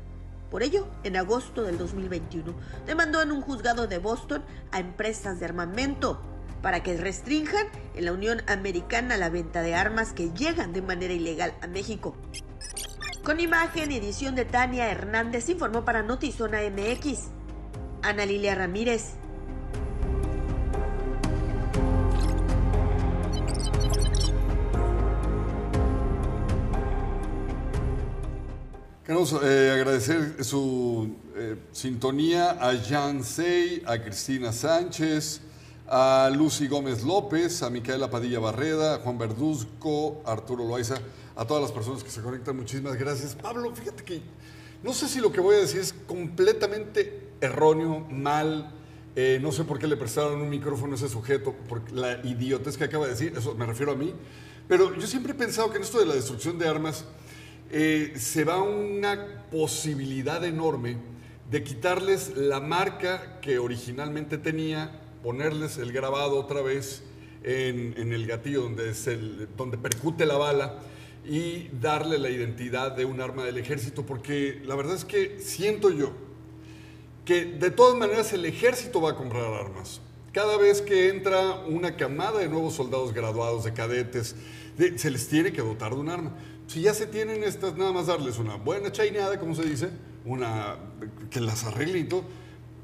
Por 0.52 0.62
ello, 0.62 0.88
en 1.04 1.18
agosto 1.18 1.64
del 1.64 1.80
2021, 1.80 2.54
demandó 2.86 3.24
en 3.24 3.32
un 3.32 3.42
juzgado 3.42 3.88
de 3.88 3.98
Boston 3.98 4.44
a 4.72 4.80
empresas 4.80 5.40
de 5.40 5.46
armamento 5.46 6.22
para 6.62 6.84
que 6.84 6.98
restrinjan 6.98 7.66
en 7.96 8.06
la 8.06 8.14
Unión 8.14 8.44
Americana 8.46 9.18
la 9.18 9.30
venta 9.30 9.64
de 9.64 9.74
armas 9.74 10.14
que 10.14 10.30
llegan 10.34 10.72
de 10.72 10.84
manera 10.84 11.16
ilegal 11.16 11.56
a 11.64 11.68
México. 11.68 12.16
Con 13.28 13.42
imagen 13.42 13.92
y 13.92 13.96
edición 13.98 14.36
de 14.36 14.46
Tania 14.46 14.90
Hernández 14.90 15.50
informó 15.50 15.84
para 15.84 16.02
Notizona 16.02 16.60
MX. 16.62 17.24
Ana 18.02 18.26
Lilia 18.26 18.56
Ramírez. 18.56 19.16
Queremos 29.04 29.36
eh, 29.44 29.72
agradecer 29.76 30.42
su 30.46 31.14
eh, 31.36 31.58
sintonía 31.74 32.52
a 32.52 32.78
Jan 32.78 33.26
Sey, 33.26 33.84
a 33.86 34.02
Cristina 34.02 34.54
Sánchez, 34.54 35.42
a 35.86 36.30
Lucy 36.34 36.70
Gómez 36.70 37.04
López, 37.04 37.62
a 37.62 37.70
Micaela 37.70 38.10
Padilla 38.10 38.40
Barreda, 38.40 38.96
a 38.96 39.00
Juan 39.00 39.18
Verduzco, 39.18 40.22
a 40.26 40.32
Arturo 40.32 40.66
Loaiza, 40.66 40.96
a 41.38 41.46
todas 41.46 41.62
las 41.62 41.72
personas 41.72 42.04
que 42.04 42.10
se 42.10 42.22
conectan. 42.22 42.58
Muchísimas 42.58 42.96
gracias. 42.96 43.36
Pablo, 43.36 43.74
fíjate 43.74 44.04
que 44.04 44.22
no 44.84 44.94
sé 44.94 45.08
si 45.08 45.20
lo 45.20 45.32
que 45.32 45.40
voy 45.40 45.56
a 45.56 45.60
decir 45.60 45.80
es 45.80 45.94
completamente 45.94 47.30
erróneo, 47.40 48.06
mal. 48.10 48.74
Eh, 49.16 49.40
no 49.42 49.52
sé 49.52 49.64
por 49.64 49.80
qué 49.80 49.88
le 49.88 49.98
prestaron 49.98 50.42
un 50.42 50.50
micrófono 50.50 50.94
a 50.94 50.96
ese 50.96 51.10
sujeto, 51.10 51.54
por 51.70 51.92
la 51.92 52.20
idiotez 52.26 52.78
que 52.78 52.84
acaba 52.84 53.06
de 53.06 53.12
decir, 53.12 53.34
eso 53.38 53.56
me 53.56 53.66
refiero 53.66 53.92
a 53.92 53.96
mí. 53.96 54.14
Pero 54.68 54.96
yo 54.96 55.08
siempre 55.08 55.34
he 55.34 55.36
pensado 55.36 55.70
que 55.70 55.78
en 55.78 55.84
esto 55.84 56.00
de 56.00 56.06
la 56.08 56.16
destrucción 56.16 56.58
de 56.58 56.68
armas, 56.68 57.06
eh, 57.70 58.14
se 58.18 58.44
va 58.44 58.62
una 58.62 59.46
posibilidad 59.52 60.44
enorme 60.44 60.98
de 61.52 61.64
quitarles 61.64 62.36
la 62.36 62.60
marca 62.60 63.40
que 63.42 63.60
originalmente 63.60 64.38
tenía, 64.38 65.02
ponerles 65.24 65.78
el 65.78 65.92
grabado 65.92 66.40
otra 66.40 66.62
vez 66.62 67.04
en, 67.44 68.12
el 68.12 68.28
gatillo 68.28 68.64
donde, 68.64 68.94
donde 69.56 69.78
percute 69.78 70.26
la 70.26 70.38
bala 70.38 70.80
y 71.28 71.70
darle 71.82 72.18
la 72.18 72.30
identidad 72.30 72.94
de 72.94 73.06
un 73.06 73.22
arma 73.22 73.44
del 73.44 73.58
ejército, 73.58 74.06
porque 74.06 74.62
la 74.66 74.76
verdad 74.76 74.96
es 74.96 75.06
que 75.06 75.40
siento 75.40 75.90
yo 75.90 76.12
que 77.26 77.46
de 77.46 77.72
todas 77.72 77.98
maneras 77.98 78.32
el 78.34 78.46
ejército 78.46 79.02
va 79.02 79.12
a 79.12 79.16
comprar 79.16 79.44
armas. 79.54 80.00
Cada 80.32 80.58
vez 80.58 80.82
que 80.82 81.10
entra 81.10 81.60
una 81.68 81.98
camada 81.98 82.40
de 82.40 82.48
nuevos 82.48 82.76
soldados 82.76 83.14
graduados, 83.14 83.66
de 83.66 83.74
cadetes, 83.74 84.36
se 84.96 85.12
les 85.12 85.28
tiene 85.28 85.52
que 85.52 85.62
dotar 85.62 85.94
de 85.94 86.00
un 86.00 86.10
arma 86.10 86.34
si 86.68 86.82
ya 86.82 86.94
se 86.94 87.08
tienen 87.08 87.44
estas, 87.44 87.78
nada 87.78 87.94
más 87.94 88.08
darles 88.08 88.38
una 88.38 88.56
buena 88.56 88.92
chaineada, 88.92 89.40
como 89.40 89.56
se 89.56 89.64
dice, 89.64 89.90
una 90.26 90.76
que 91.32 91.40
las 91.40 91.64
arregle 91.64 92.00
y 92.00 92.04
todo, 92.04 92.26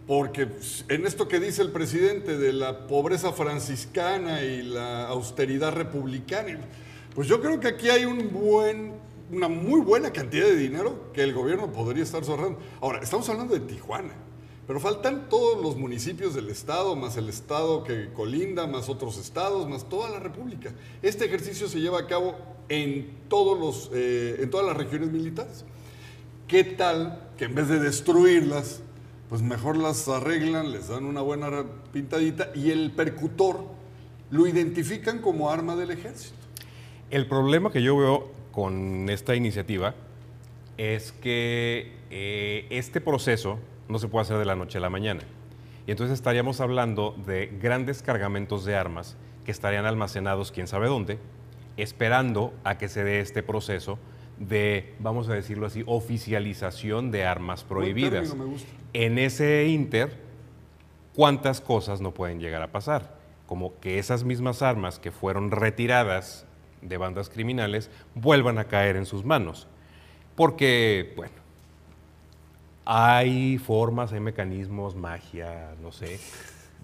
porque 0.08 0.48
en 0.88 1.06
esto 1.06 1.28
que 1.28 1.40
dice 1.40 1.62
el 1.62 1.72
presidente 1.72 2.38
de 2.38 2.54
la 2.54 2.88
pobreza 2.88 3.34
franciscana 3.34 4.42
y 4.42 4.64
la 4.64 5.08
austeridad 5.08 5.74
republicana, 5.74 6.60
pues 7.16 7.28
yo 7.28 7.42
creo 7.42 7.60
que 7.60 7.68
aquí 7.68 7.90
hay 7.90 8.06
un 8.06 8.32
buen, 8.32 8.94
una 9.32 9.48
muy 9.48 9.82
buena 9.82 10.12
cantidad 10.12 10.46
de 10.46 10.56
dinero 10.56 11.12
que 11.14 11.24
el 11.24 11.34
gobierno 11.34 11.72
podría 11.72 12.04
estar 12.04 12.24
ahorrando. 12.24 12.60
Ahora, 12.82 13.00
estamos 13.00 13.28
hablando 13.30 13.54
de 13.54 13.60
Tijuana. 13.62 14.14
Pero 14.66 14.80
faltan 14.80 15.28
todos 15.30 15.62
los 15.62 15.76
municipios 15.76 16.34
del 16.34 16.50
estado, 16.50 16.96
más 16.96 17.18
el 17.18 17.28
estado 17.28 17.84
que 17.84 18.10
colinda, 18.14 18.66
más 18.66 18.88
otros 18.88 19.18
estados, 19.18 19.68
más 19.68 19.90
toda 19.90 20.10
la 20.10 20.20
república. 20.20 20.72
Este 21.02 21.26
ejercicio 21.26 21.68
se 21.68 21.82
lleva 21.82 22.00
a 22.00 22.08
cabo 22.08 22.36
en, 22.70 23.14
todos 23.28 23.60
los, 23.60 23.90
eh, 23.94 24.38
en 24.40 24.50
todas 24.50 24.66
las 24.66 24.78
regiones 24.78 25.12
militares. 25.12 25.66
¿Qué 26.48 26.64
tal 26.64 27.30
que 27.38 27.46
en 27.46 27.56
vez 27.56 27.68
de 27.68 27.80
destruirlas, 27.80 28.82
pues 29.28 29.42
mejor 29.42 29.76
las 29.76 30.08
arreglan, 30.08 30.72
les 30.72 30.88
dan 30.88 31.04
una 31.04 31.22
buena 31.22 31.66
pintadita 31.92 32.52
y 32.56 32.72
el 32.72 32.92
percutor 32.92 33.66
lo 34.32 34.48
identifican 34.48 35.20
como 35.20 35.52
arma 35.52 35.76
del 35.76 35.92
ejército? 35.92 36.43
El 37.14 37.28
problema 37.28 37.72
que 37.72 37.84
yo 37.84 37.96
veo 37.96 38.32
con 38.52 39.08
esta 39.08 39.36
iniciativa 39.36 39.94
es 40.78 41.12
que 41.12 41.92
eh, 42.10 42.66
este 42.72 43.02
proceso 43.02 43.60
no 43.88 44.00
se 44.00 44.08
puede 44.08 44.24
hacer 44.24 44.40
de 44.40 44.46
la 44.46 44.56
noche 44.56 44.80
a 44.80 44.82
la 44.82 44.90
mañana. 44.90 45.22
Y 45.86 45.92
entonces 45.92 46.16
estaríamos 46.16 46.60
hablando 46.60 47.16
de 47.24 47.56
grandes 47.62 48.02
cargamentos 48.02 48.66
de 48.66 48.76
armas 48.76 49.16
que 49.46 49.52
estarían 49.52 49.86
almacenados 49.86 50.52
quién 50.52 50.66
sabe 50.66 50.88
dónde, 50.88 51.20
esperando 51.78 52.52
a 52.64 52.80
que 52.80 52.90
se 52.90 53.04
dé 53.04 53.20
este 53.20 53.44
proceso 53.44 54.00
de, 54.40 54.96
vamos 54.98 55.30
a 55.30 55.36
decirlo 55.36 55.68
así, 55.68 55.84
oficialización 55.86 57.12
de 57.12 57.26
armas 57.26 57.64
prohibidas. 57.64 58.28
término, 58.30 58.44
me 58.44 58.52
gusta. 58.54 58.72
En 58.94 59.20
ese 59.20 59.68
inter, 59.68 60.18
¿cuántas 61.14 61.62
cosas 61.62 62.02
no 62.02 62.12
pueden 62.12 62.40
llegar 62.40 62.64
a 62.64 62.72
pasar? 62.72 63.20
Como 63.46 63.80
que 63.80 64.00
esas 64.00 64.24
mismas 64.24 64.64
armas 64.64 64.98
que 64.98 65.12
fueron 65.12 65.52
retiradas 65.52 66.48
de 66.84 66.98
bandas 66.98 67.30
criminales 67.30 67.90
vuelvan 68.16 68.58
a 68.58 68.66
caer 68.66 68.96
en 68.96 69.06
sus 69.06 69.24
manos. 69.26 69.68
Porque, 70.36 71.14
bueno, 71.16 71.34
hay 72.86 73.58
formas, 73.58 74.12
hay 74.14 74.20
mecanismos, 74.20 74.96
magia, 74.96 75.76
no 75.82 75.92
sé, 75.92 76.20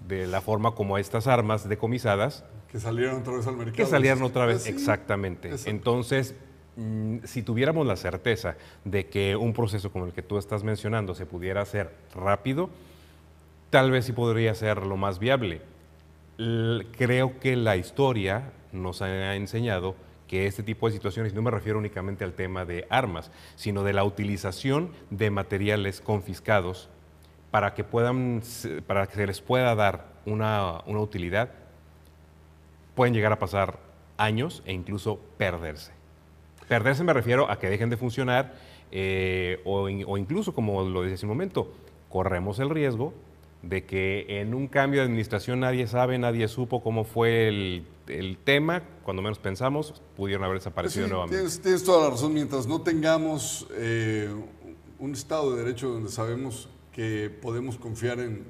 de 0.06 0.26
la 0.26 0.40
forma 0.40 0.72
como 0.74 0.96
estas 0.98 1.26
armas 1.26 1.68
decomisadas 1.68 2.44
Que 2.72 2.80
salieron 2.80 3.20
otra 3.20 3.34
vez 3.34 3.46
al 3.46 3.56
mercado. 3.56 3.76
que 3.76 3.86
salieran 3.86 4.22
otra 4.22 4.46
vez, 4.46 4.62
sí. 4.62 4.70
exactamente. 4.70 5.48
Exacto. 5.48 5.70
Entonces, 5.70 6.34
mm, 6.76 7.18
si 7.24 7.42
tuviéramos 7.42 7.86
la 7.86 7.96
certeza 7.96 8.56
de 8.84 9.06
que 9.08 9.36
un 9.36 9.52
proceso 9.52 9.92
como 9.92 10.06
el 10.06 10.12
que 10.12 10.22
tú 10.22 10.38
estás 10.38 10.62
mencionando 10.64 11.14
se 11.14 11.26
pudiera 11.26 11.60
hacer 11.60 11.92
rápido, 12.14 12.70
tal 13.68 13.90
vez 13.90 14.04
sí 14.06 14.12
podría 14.12 14.54
ser 14.54 14.86
lo 14.86 14.96
más 14.96 15.18
viable. 15.18 15.60
Creo 16.96 17.38
que 17.38 17.54
la 17.54 17.76
historia 17.76 18.52
nos 18.72 19.02
ha 19.02 19.34
enseñado 19.34 19.94
que 20.26 20.46
este 20.46 20.62
tipo 20.62 20.86
de 20.86 20.92
situaciones, 20.92 21.34
no 21.34 21.42
me 21.42 21.50
refiero 21.50 21.78
únicamente 21.78 22.24
al 22.24 22.32
tema 22.32 22.64
de 22.64 22.86
armas, 22.88 23.30
sino 23.56 23.82
de 23.82 23.92
la 23.92 24.04
utilización 24.04 24.90
de 25.10 25.30
materiales 25.30 26.00
confiscados 26.00 26.88
para 27.50 27.74
que, 27.74 27.84
puedan, 27.84 28.40
para 28.86 29.06
que 29.06 29.16
se 29.16 29.26
les 29.26 29.42
pueda 29.42 29.74
dar 29.74 30.06
una, 30.24 30.82
una 30.86 31.00
utilidad, 31.00 31.50
pueden 32.94 33.12
llegar 33.12 33.32
a 33.32 33.38
pasar 33.38 33.78
años 34.16 34.62
e 34.64 34.72
incluso 34.72 35.20
perderse. 35.36 35.92
Perderse 36.68 37.04
me 37.04 37.12
refiero 37.12 37.50
a 37.50 37.58
que 37.58 37.68
dejen 37.68 37.90
de 37.90 37.98
funcionar 37.98 38.54
eh, 38.92 39.60
o, 39.64 39.82
o 39.82 40.16
incluso, 40.16 40.54
como 40.54 40.84
lo 40.84 41.02
decía 41.02 41.16
hace 41.16 41.26
un 41.26 41.32
momento, 41.32 41.70
corremos 42.08 42.60
el 42.60 42.70
riesgo 42.70 43.12
de 43.62 43.84
que 43.84 44.40
en 44.40 44.54
un 44.54 44.68
cambio 44.68 45.00
de 45.00 45.06
administración 45.06 45.60
nadie 45.60 45.86
sabe, 45.86 46.18
nadie 46.18 46.48
supo 46.48 46.82
cómo 46.82 47.04
fue 47.04 47.48
el, 47.48 47.86
el 48.06 48.38
tema, 48.38 48.82
cuando 49.04 49.22
menos 49.22 49.38
pensamos, 49.38 50.02
pudieron 50.16 50.44
haber 50.44 50.58
desaparecido 50.58 51.06
Sí, 51.06 51.10
nuevamente. 51.10 51.36
Tienes, 51.36 51.60
tienes 51.60 51.84
toda 51.84 52.04
la 52.04 52.10
razón. 52.10 52.32
Mientras 52.32 52.66
no 52.66 52.80
tengamos 52.80 53.66
eh, 53.72 54.30
un 54.98 55.12
Estado 55.12 55.54
de 55.54 55.62
Derecho 55.62 55.88
donde 55.88 56.10
sabemos 56.10 56.68
que 56.92 57.30
podemos 57.30 57.76
confiar 57.76 58.20
en 58.20 58.44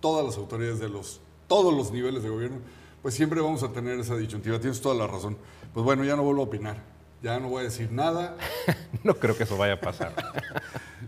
todas 0.00 0.24
las 0.24 0.36
autoridades 0.36 0.80
de 0.80 0.88
los, 0.88 1.20
todos 1.46 1.74
los 1.74 1.92
niveles 1.92 2.22
de 2.22 2.28
gobierno, 2.28 2.58
pues 3.02 3.14
siempre 3.14 3.40
vamos 3.40 3.62
a 3.62 3.72
tener 3.72 3.98
esa 3.98 4.16
disyuntiva. 4.16 4.58
Tienes 4.58 4.80
toda 4.80 4.94
la 4.94 5.06
razón. 5.06 5.36
Pues 5.72 5.84
bueno, 5.84 6.04
ya 6.04 6.16
no 6.16 6.22
vuelvo 6.22 6.42
a 6.42 6.44
opinar. 6.44 6.82
Ya 7.22 7.38
no 7.38 7.48
voy 7.48 7.60
a 7.60 7.64
decir 7.64 7.90
nada. 7.92 8.36
No 9.02 9.14
creo 9.14 9.34
que 9.34 9.44
eso 9.44 9.56
vaya 9.56 9.74
a 9.74 9.80
pasar. 9.80 10.14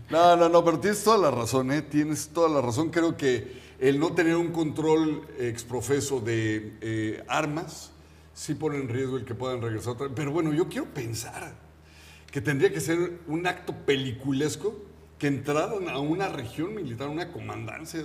No, 0.09 0.35
no, 0.35 0.49
no, 0.49 0.63
pero 0.63 0.79
tienes 0.79 1.03
toda 1.03 1.17
la 1.17 1.31
razón, 1.31 1.71
¿eh? 1.71 1.81
Tienes 1.81 2.29
toda 2.29 2.49
la 2.49 2.61
razón. 2.61 2.89
Creo 2.89 3.15
que 3.15 3.61
el 3.79 3.99
no 3.99 4.13
tener 4.13 4.35
un 4.35 4.51
control 4.51 5.25
exprofeso 5.39 6.19
de 6.19 6.77
eh, 6.81 7.23
armas 7.27 7.91
sí 8.33 8.53
pone 8.53 8.77
en 8.77 8.89
riesgo 8.89 9.17
el 9.17 9.25
que 9.25 9.33
puedan 9.33 9.61
regresar 9.61 9.93
otra 9.93 10.07
vez. 10.07 10.15
Pero 10.15 10.31
bueno, 10.31 10.53
yo 10.53 10.67
quiero 10.67 10.87
pensar 10.87 11.55
que 12.31 12.41
tendría 12.41 12.71
que 12.71 12.81
ser 12.81 13.19
un 13.27 13.47
acto 13.47 13.73
peliculesco 13.85 14.75
que 15.17 15.27
entraran 15.27 15.89
a 15.89 15.99
una 15.99 16.27
región 16.27 16.75
militar, 16.75 17.07
una 17.07 17.31
comandancia, 17.31 18.01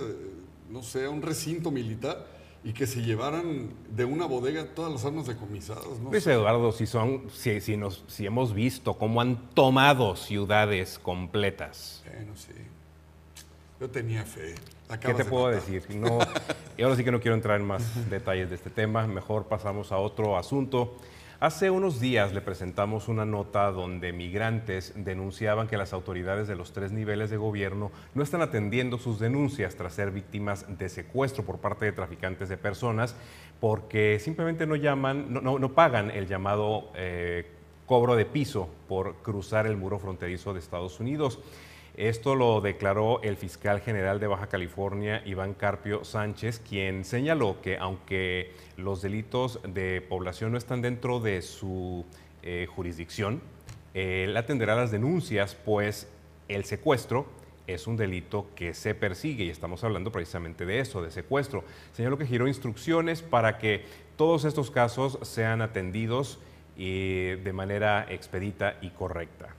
no 0.69 0.81
sé, 0.83 1.05
a 1.05 1.09
un 1.09 1.21
recinto 1.21 1.69
militar 1.69 2.25
y 2.63 2.73
que 2.73 2.87
se 2.87 3.01
llevaran 3.01 3.69
de 3.89 4.05
una 4.05 4.25
bodega 4.25 4.65
todas 4.75 4.91
las 4.91 5.05
armas 5.05 5.27
decomisadas. 5.27 5.99
¿no? 6.01 6.11
Luis 6.11 6.27
Eduardo, 6.27 6.71
si, 6.71 6.85
son, 6.85 7.23
si, 7.33 7.61
si 7.61 7.77
nos, 7.77 8.03
si 8.07 8.25
hemos 8.25 8.53
visto 8.53 8.95
cómo 8.95 9.21
han 9.21 9.49
tomado 9.53 10.15
ciudades 10.15 10.99
completas. 10.99 12.03
Bueno, 12.05 12.35
sí. 12.35 12.51
Yo 13.79 13.89
tenía 13.89 14.23
fe. 14.23 14.55
¿Qué 14.55 14.93
Acabas 14.93 15.17
te 15.17 15.23
de 15.23 15.29
puedo 15.29 15.45
matar. 15.45 15.61
decir? 15.61 15.95
No, 15.95 16.19
y 16.77 16.81
ahora 16.83 16.95
sí 16.95 17.03
que 17.03 17.11
no 17.11 17.21
quiero 17.21 17.35
entrar 17.35 17.59
en 17.61 17.65
más 17.67 17.83
detalles 18.09 18.49
de 18.49 18.55
este 18.55 18.69
tema, 18.69 19.07
mejor 19.07 19.45
pasamos 19.45 19.91
a 19.91 19.97
otro 19.97 20.37
asunto. 20.37 20.97
Hace 21.41 21.69
unos 21.69 22.01
días 22.01 22.33
le 22.33 22.41
presentamos 22.41 23.07
una 23.07 23.23
nota 23.23 23.71
donde 23.71 24.11
migrantes 24.11 24.91
denunciaban 24.97 25.67
que 25.69 25.77
las 25.77 25.93
autoridades 25.93 26.49
de 26.49 26.55
los 26.57 26.73
tres 26.73 26.91
niveles 26.91 27.29
de 27.29 27.37
gobierno 27.37 27.91
no 28.13 28.23
están 28.23 28.41
atendiendo 28.41 28.97
sus 28.97 29.19
denuncias 29.19 29.75
tras 29.77 29.93
ser 29.93 30.11
víctimas 30.11 30.65
de 30.77 30.89
secuestro 30.89 31.45
por 31.45 31.59
parte 31.59 31.85
de 31.85 31.93
traficantes 31.93 32.49
de 32.49 32.57
personas 32.57 33.15
porque 33.61 34.19
simplemente 34.19 34.67
no 34.67 34.75
llaman, 34.75 35.31
no, 35.31 35.39
no- 35.39 35.59
no 35.59 35.71
pagan 35.73 36.11
el 36.11 36.27
llamado 36.27 36.91
eh, 36.95 37.45
cobro 37.85 38.17
de 38.17 38.25
piso 38.25 38.67
por 38.89 39.15
cruzar 39.21 39.65
el 39.65 39.77
muro 39.77 39.97
fronterizo 39.97 40.53
de 40.53 40.59
Estados 40.59 40.99
Unidos. 40.99 41.39
Esto 41.99 42.33
lo 42.33 42.61
declaró 42.61 43.21
el 43.23 43.35
fiscal 43.35 43.81
general 43.81 44.21
de 44.21 44.27
Baja 44.27 44.47
California, 44.47 45.21
Iván 45.25 45.53
Carpio 45.53 46.05
Sánchez, 46.05 46.59
quien 46.59 47.03
señaló 47.03 47.57
que 47.61 47.77
aunque 47.77 48.53
los 48.77 49.01
delitos 49.01 49.59
de 49.67 49.99
población 49.99 50.53
no 50.53 50.57
están 50.57 50.81
dentro 50.81 51.19
de 51.19 51.41
su 51.41 52.05
eh, 52.41 52.67
jurisdicción, 52.73 53.41
él 53.93 54.37
atenderá 54.37 54.77
las 54.77 54.91
denuncias, 54.91 55.55
pues 55.55 56.07
el 56.47 56.63
secuestro 56.63 57.25
es 57.67 57.85
un 57.85 57.97
delito 57.97 58.47
que 58.55 58.73
se 58.73 58.95
persigue 58.95 59.43
y 59.43 59.49
estamos 59.49 59.83
hablando 59.83 60.09
precisamente 60.09 60.65
de 60.65 60.79
eso, 60.79 61.01
de 61.01 61.11
secuestro. 61.11 61.65
Señaló 61.91 62.17
que 62.17 62.25
giró 62.25 62.47
instrucciones 62.47 63.21
para 63.21 63.57
que 63.57 63.83
todos 64.15 64.45
estos 64.45 64.71
casos 64.71 65.19
sean 65.23 65.61
atendidos 65.61 66.39
eh, 66.77 67.41
de 67.43 67.51
manera 67.51 68.05
expedita 68.09 68.77
y 68.81 68.91
correcta. 68.91 69.53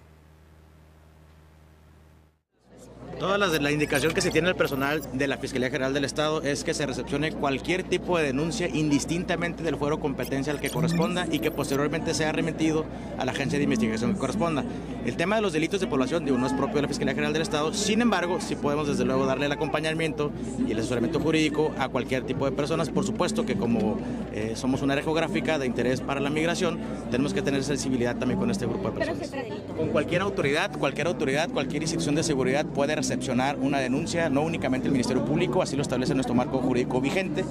Toda 3.21 3.37
la, 3.37 3.49
la 3.49 3.71
indicación 3.71 4.15
que 4.15 4.23
se 4.23 4.31
tiene 4.31 4.49
el 4.49 4.57
personal 4.57 5.03
de 5.13 5.29
la 5.29 5.37
Fiscalía 5.37 5.69
General 5.69 5.93
del 5.93 6.07
Estado 6.07 6.41
es 6.41 6.65
que 6.65 6.73
se 6.73 6.87
recepcione 6.87 7.33
cualquier 7.33 7.83
tipo 7.83 8.17
de 8.17 8.25
denuncia 8.25 8.67
indistintamente 8.67 9.63
del 9.63 9.77
fuero 9.77 10.01
competencia 10.01 10.51
al 10.55 10.59
que 10.59 10.71
corresponda 10.71 11.27
y 11.31 11.41
que 11.41 11.51
posteriormente 11.51 12.15
sea 12.15 12.33
remitido 12.33 12.87
a 13.19 13.27
la 13.27 13.33
agencia 13.33 13.59
de 13.59 13.65
investigación 13.65 14.15
que 14.15 14.19
corresponda. 14.21 14.65
El 15.05 15.17
tema 15.17 15.37
de 15.37 15.43
los 15.43 15.53
delitos 15.53 15.81
de 15.81 15.87
población 15.87 16.25
digo, 16.25 16.39
no 16.39 16.47
es 16.47 16.55
propio 16.55 16.77
de 16.77 16.83
la 16.83 16.89
Fiscalía 16.89 17.13
General 17.13 17.35
del 17.35 17.43
Estado, 17.43 17.75
sin 17.75 18.01
embargo, 18.01 18.41
sí 18.41 18.57
podemos 18.57 18.89
desde 18.89 19.05
luego 19.05 19.27
darle 19.27 19.47
el 19.47 19.53
acompañamiento 19.53 20.33
y 20.67 20.73
el 20.73 20.79
asesoramiento 20.79 21.21
jurídico 21.21 21.75
a 21.79 21.91
cualquier 21.91 22.25
tipo 22.25 22.47
de 22.47 22.53
personas. 22.53 22.89
Por 22.89 23.05
supuesto 23.05 23.45
que 23.45 23.55
como 23.55 23.99
eh, 24.33 24.53
somos 24.55 24.81
una 24.81 24.95
área 24.95 25.05
geográfica 25.05 25.59
de 25.59 25.67
interés 25.67 26.01
para 26.01 26.21
la 26.21 26.31
migración, 26.31 26.79
tenemos 27.11 27.35
que 27.35 27.43
tener 27.43 27.65
sensibilidad 27.65 28.17
también 28.17 28.41
con 28.41 28.51
este 28.51 28.65
grupo 28.65 28.91
de 28.91 28.99
personas. 28.99 29.31
Con 29.77 29.89
cualquier 29.89 30.23
autoridad, 30.23 30.71
cualquier 30.79 31.07
autoridad, 31.07 31.51
cualquier 31.51 31.83
institución 31.83 32.15
de 32.15 32.23
seguridad 32.23 32.65
puede 32.65 32.90
recepcionar 32.97 33.57
una 33.59 33.79
denuncia, 33.79 34.29
no 34.31 34.43
únicamente 34.43 34.87
el 34.87 34.93
Ministerio 34.93 35.25
Público, 35.25 35.63
así 35.63 35.77
lo 35.77 35.83
establece 35.83 36.15
nuestro 36.15 36.35
marco 36.35 36.59
jurídico 36.59 37.01
vigente. 37.01 37.45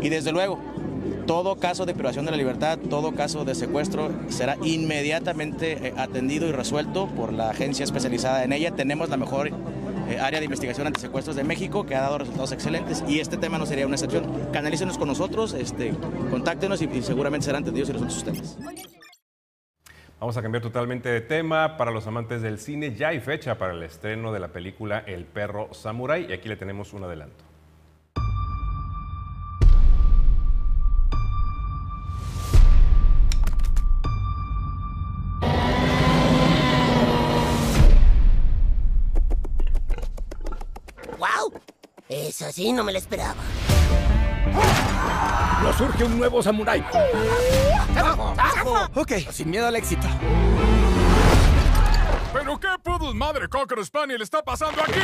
Y 0.00 0.08
desde 0.08 0.32
luego, 0.32 0.58
todo 1.26 1.56
caso 1.56 1.86
de 1.86 1.94
privación 1.94 2.24
de 2.24 2.30
la 2.30 2.36
libertad, 2.36 2.78
todo 2.78 3.12
caso 3.12 3.44
de 3.44 3.54
secuestro 3.54 4.10
será 4.28 4.56
inmediatamente 4.62 5.88
eh, 5.88 5.94
atendido 5.96 6.48
y 6.48 6.52
resuelto 6.52 7.06
por 7.06 7.32
la 7.32 7.50
agencia 7.50 7.84
especializada 7.84 8.44
en 8.44 8.52
ella. 8.52 8.72
Tenemos 8.72 9.08
la 9.08 9.16
mejor 9.16 9.48
eh, 9.48 10.18
área 10.20 10.40
de 10.40 10.44
investigación 10.44 10.86
ante 10.86 11.00
secuestros 11.00 11.36
de 11.36 11.44
México 11.44 11.86
que 11.86 11.94
ha 11.94 12.00
dado 12.00 12.18
resultados 12.18 12.52
excelentes 12.52 13.04
y 13.08 13.20
este 13.20 13.36
tema 13.36 13.58
no 13.58 13.66
sería 13.66 13.86
una 13.86 13.94
excepción. 13.94 14.24
Canalícenos 14.52 14.98
con 14.98 15.08
nosotros, 15.08 15.54
este, 15.54 15.94
contáctenos 16.30 16.82
y, 16.82 16.86
y 16.86 17.02
seguramente 17.02 17.46
serán 17.46 17.62
atendidos 17.62 17.90
y 17.90 17.92
resueltos 17.92 18.14
sus 18.14 18.24
temas. 18.24 18.58
Vamos 20.22 20.36
a 20.36 20.42
cambiar 20.42 20.62
totalmente 20.62 21.08
de 21.08 21.20
tema. 21.20 21.76
Para 21.76 21.90
los 21.90 22.06
amantes 22.06 22.42
del 22.42 22.60
cine, 22.60 22.94
ya 22.94 23.08
hay 23.08 23.18
fecha 23.18 23.58
para 23.58 23.72
el 23.72 23.82
estreno 23.82 24.32
de 24.32 24.38
la 24.38 24.52
película 24.52 25.02
El 25.04 25.24
perro 25.24 25.74
Samurai 25.74 26.26
y 26.28 26.32
aquí 26.32 26.48
le 26.48 26.54
tenemos 26.54 26.92
un 26.92 27.02
adelanto. 27.02 27.44
¡Wow! 41.18 41.60
Eso 42.08 42.52
sí, 42.52 42.72
no 42.72 42.84
me 42.84 42.92
lo 42.92 42.98
esperaba. 42.98 43.34
Nos 45.62 45.76
surge 45.76 46.04
un 46.04 46.18
nuevo 46.18 46.42
samurái. 46.42 46.84
Ok, 48.94 49.12
sin 49.30 49.50
miedo 49.50 49.66
al 49.66 49.76
éxito. 49.76 50.06
¿Pero 52.32 52.58
qué 52.58 52.68
pudos 52.82 53.14
madre 53.14 53.48
Cocker 53.48 53.84
Spaniel 53.84 54.22
está 54.22 54.42
pasando 54.42 54.82
aquí? 54.82 55.00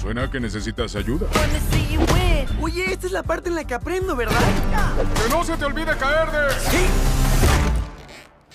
Suena 0.00 0.30
que 0.30 0.38
necesitas 0.40 0.94
ayuda. 0.94 1.26
Oye, 2.60 2.92
esta 2.92 3.06
es 3.06 3.12
la 3.12 3.22
parte 3.22 3.48
en 3.48 3.56
la 3.56 3.64
que 3.64 3.74
aprendo, 3.74 4.14
¿verdad? 4.14 4.38
¡Que 5.22 5.28
no 5.34 5.42
se 5.44 5.56
te 5.56 5.64
olvide 5.64 5.96
caer 5.96 6.30
de... 6.30 6.50
¡Sí! 6.70 6.86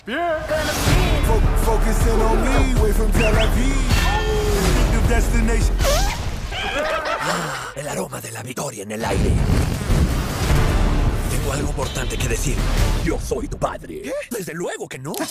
¡Pie! 0.06 0.16
Fo- 1.26 1.42
focusing 1.66 2.22
on 2.22 2.42
me, 2.42 2.82
way 2.82 2.92
from 2.94 3.12
Tel 3.12 3.26
Aviv. 3.38 3.76
Addictive 4.08 5.08
destination. 5.10 5.76
El 7.76 7.88
aroma 7.90 8.22
de 8.22 8.32
la 8.32 8.44
victoria 8.44 8.84
en 8.84 8.92
el 8.94 9.04
aire. 9.04 9.32
Tengo 11.48 11.60
algo 11.60 11.70
importante 11.70 12.18
que 12.18 12.28
decir. 12.28 12.58
Yo 13.06 13.18
soy 13.22 13.48
tu 13.48 13.58
padre. 13.58 14.12
Desde 14.30 14.54
luego 14.54 14.86
que 14.86 15.00
no. 15.00 15.14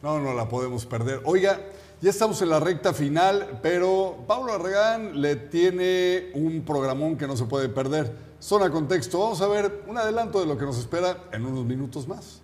No, 0.00 0.20
no 0.20 0.32
la 0.32 0.48
podemos 0.48 0.86
perder. 0.86 1.20
Oiga, 1.24 1.60
ya 2.00 2.10
estamos 2.10 2.40
en 2.42 2.50
la 2.50 2.60
recta 2.60 2.94
final, 2.94 3.58
pero 3.60 4.18
Pablo 4.28 4.52
Arregán 4.52 5.20
le 5.20 5.34
tiene 5.34 6.30
un 6.34 6.62
programón 6.64 7.16
que 7.16 7.26
no 7.26 7.36
se 7.36 7.46
puede 7.46 7.68
perder. 7.68 8.14
Zona 8.38 8.70
Contexto. 8.70 9.18
Vamos 9.18 9.40
a 9.40 9.48
ver 9.48 9.82
un 9.88 9.98
adelanto 9.98 10.38
de 10.38 10.46
lo 10.46 10.56
que 10.56 10.64
nos 10.64 10.78
espera 10.78 11.24
en 11.32 11.44
unos 11.44 11.64
minutos 11.64 12.06
más. 12.06 12.40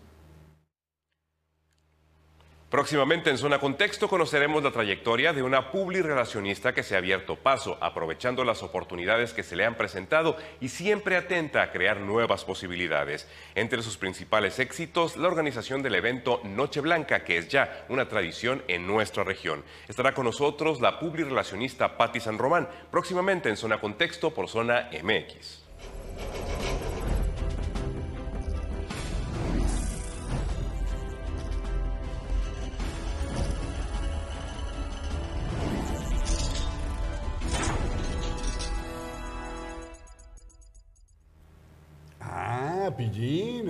Próximamente 2.74 3.30
en 3.30 3.38
Zona 3.38 3.60
Contexto 3.60 4.08
conoceremos 4.08 4.64
la 4.64 4.72
trayectoria 4.72 5.32
de 5.32 5.44
una 5.44 5.70
publirelacionista 5.70 6.74
que 6.74 6.82
se 6.82 6.96
ha 6.96 6.98
abierto 6.98 7.37
paso, 7.37 7.78
aprovechando 7.80 8.42
las 8.42 8.64
oportunidades 8.64 9.32
que 9.32 9.44
se 9.44 9.54
le 9.54 9.64
han 9.64 9.76
presentado 9.76 10.37
y 10.60 10.70
siempre 10.70 11.16
atenta 11.16 11.62
a 11.62 11.70
crear 11.70 12.00
nuevas 12.00 12.44
posibilidades. 12.44 13.28
Entre 13.54 13.80
sus 13.80 13.96
principales 13.96 14.58
éxitos, 14.58 15.16
la 15.16 15.28
organización 15.28 15.84
del 15.84 15.94
evento 15.94 16.40
Noche 16.42 16.80
Blanca, 16.80 17.22
que 17.22 17.38
es 17.38 17.46
ya 17.46 17.87
una 17.90 18.08
tradición 18.08 18.64
en 18.66 18.88
nuestra 18.88 19.22
región. 19.22 19.62
Estará 19.87 20.12
con 20.12 20.24
nosotros 20.24 20.80
la 20.80 20.98
publirelacionista 20.98 21.96
Patti 21.96 22.18
San 22.18 22.38
Román, 22.38 22.68
próximamente 22.90 23.50
en 23.50 23.56
Zona 23.56 23.78
Contexto 23.78 24.34
por 24.34 24.48
Zona 24.48 24.90
MX. 25.00 25.63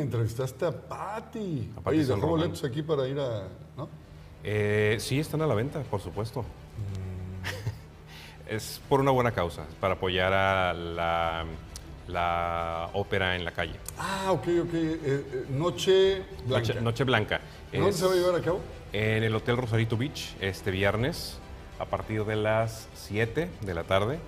Entrevistaste 0.04 0.64
a 0.64 0.72
Patti. 0.72 1.72
A 1.76 1.80
Patti 1.80 1.98
Oye, 1.98 2.06
dejó 2.06 2.26
boletos 2.26 2.64
aquí 2.64 2.82
para 2.82 3.06
ir 3.08 3.18
a. 3.18 3.48
¿No? 3.76 3.88
Eh, 4.42 4.96
sí, 5.00 5.18
están 5.18 5.42
a 5.42 5.46
la 5.46 5.54
venta, 5.54 5.80
por 5.82 6.00
supuesto. 6.00 6.42
Mm. 6.42 6.44
es 8.48 8.80
por 8.88 9.00
una 9.00 9.10
buena 9.10 9.32
causa, 9.32 9.64
para 9.80 9.94
apoyar 9.94 10.32
a 10.32 10.74
la, 10.74 11.44
la 12.08 12.90
ópera 12.92 13.36
en 13.36 13.44
la 13.44 13.52
calle. 13.52 13.74
Ah, 13.98 14.32
ok, 14.32 14.48
ok. 14.62 14.74
Eh, 14.74 15.00
eh, 15.04 15.46
Noche 15.50 16.22
Blanca. 16.46 16.68
Noche, 16.68 16.80
Noche 16.80 17.04
Blanca. 17.04 17.40
¿Dónde 17.72 17.90
Es 17.90 17.96
se 17.96 18.06
va 18.06 18.12
a 18.12 18.16
llevar 18.16 18.34
a 18.36 18.40
cabo? 18.40 18.60
En 18.92 19.24
el 19.24 19.34
Hotel 19.34 19.56
Rosarito 19.56 19.96
Beach, 19.96 20.36
este 20.40 20.70
viernes, 20.70 21.38
a 21.78 21.86
partir 21.86 22.24
de 22.24 22.36
las 22.36 22.88
7 22.94 23.48
de 23.60 23.74
la 23.74 23.84
tarde. 23.84 24.18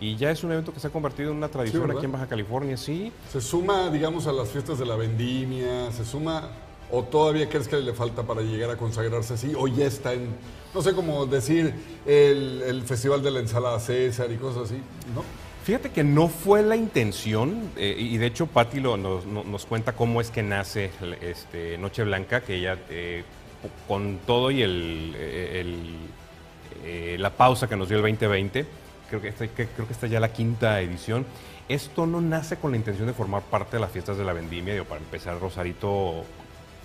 Y 0.00 0.16
ya 0.16 0.30
es 0.30 0.42
un 0.44 0.52
evento 0.52 0.72
que 0.72 0.80
se 0.80 0.88
ha 0.88 0.90
convertido 0.90 1.30
en 1.30 1.36
una 1.36 1.48
tradición 1.48 1.90
aquí 1.90 2.04
en 2.04 2.12
Baja 2.12 2.26
California, 2.26 2.76
sí. 2.76 3.12
¿Se 3.32 3.40
suma, 3.40 3.90
digamos, 3.90 4.26
a 4.26 4.32
las 4.32 4.48
fiestas 4.48 4.78
de 4.78 4.86
la 4.86 4.96
vendimia? 4.96 5.90
¿Se 5.92 6.04
suma 6.04 6.50
o 6.90 7.02
todavía 7.04 7.48
crees 7.48 7.68
que 7.68 7.76
le 7.76 7.92
falta 7.94 8.22
para 8.24 8.42
llegar 8.42 8.70
a 8.70 8.76
consagrarse 8.76 9.34
así? 9.34 9.52
¿O 9.56 9.66
ya 9.68 9.86
está 9.86 10.12
en, 10.12 10.28
no 10.74 10.82
sé 10.82 10.92
cómo 10.94 11.24
decir, 11.26 11.72
el, 12.06 12.62
el 12.66 12.82
Festival 12.82 13.22
de 13.22 13.30
la 13.30 13.40
Ensalada 13.40 13.78
César 13.80 14.30
y 14.32 14.36
cosas 14.36 14.64
así? 14.64 14.76
¿No? 15.14 15.22
Fíjate 15.64 15.90
que 15.92 16.04
no 16.04 16.28
fue 16.28 16.62
la 16.62 16.76
intención, 16.76 17.70
eh, 17.76 17.96
y 17.98 18.18
de 18.18 18.26
hecho 18.26 18.46
Patti 18.46 18.80
nos, 18.80 19.24
no- 19.24 19.44
nos 19.44 19.64
cuenta 19.64 19.94
cómo 19.94 20.20
es 20.20 20.30
que 20.30 20.42
nace 20.42 20.90
este, 21.22 21.78
Noche 21.78 22.04
Blanca, 22.04 22.42
que 22.42 22.56
ella, 22.56 22.78
eh, 22.90 23.24
con 23.88 24.18
todo 24.26 24.50
y 24.50 24.60
el, 24.60 25.14
el, 25.16 25.76
eh, 26.84 27.16
la 27.18 27.30
pausa 27.30 27.66
que 27.66 27.76
nos 27.76 27.88
dio 27.88 27.96
el 27.96 28.02
2020, 28.02 28.66
creo 29.08 29.20
que, 29.20 29.28
esta, 29.28 29.46
que- 29.48 29.66
creo 29.66 29.86
que 29.86 29.92
esta 29.92 30.06
ya 30.06 30.20
la 30.20 30.32
quinta 30.32 30.80
edición, 30.80 31.24
esto 31.68 32.06
no 32.06 32.20
nace 32.20 32.56
con 32.56 32.70
la 32.72 32.76
intención 32.76 33.06
de 33.06 33.12
formar 33.14 33.42
parte 33.42 33.76
de 33.76 33.80
las 33.80 33.90
fiestas 33.90 34.16
de 34.18 34.24
la 34.24 34.32
vendimia, 34.32 34.74
digo, 34.74 34.84
para 34.86 35.00
empezar 35.00 35.38
Rosarito 35.40 36.24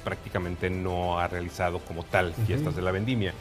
prácticamente 0.04 0.70
no 0.70 1.20
ha 1.20 1.28
realizado 1.28 1.80
como 1.80 2.04
tal 2.04 2.34
fiestas 2.34 2.76
de 2.76 2.82
la 2.82 2.92
vendimia, 2.92 3.34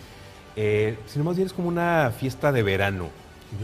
eh, 0.57 0.99
sino 1.07 1.25
más 1.25 1.37
bien 1.37 1.47
es 1.47 1.53
como 1.53 1.69
una 1.69 2.13
fiesta 2.19 2.51
de 2.53 2.63
verano. 2.63 3.09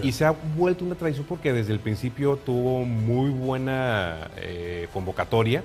Y 0.03 0.13
se 0.13 0.25
ha 0.25 0.31
vuelto 0.31 0.83
una 0.85 0.95
tradición 0.95 1.27
porque 1.29 1.53
desde 1.53 1.73
el 1.75 1.79
principio 1.81 2.37
tuvo 2.37 2.87
muy 2.87 3.29
buena 3.31 4.31
eh, 4.37 4.89
convocatoria. 4.95 5.63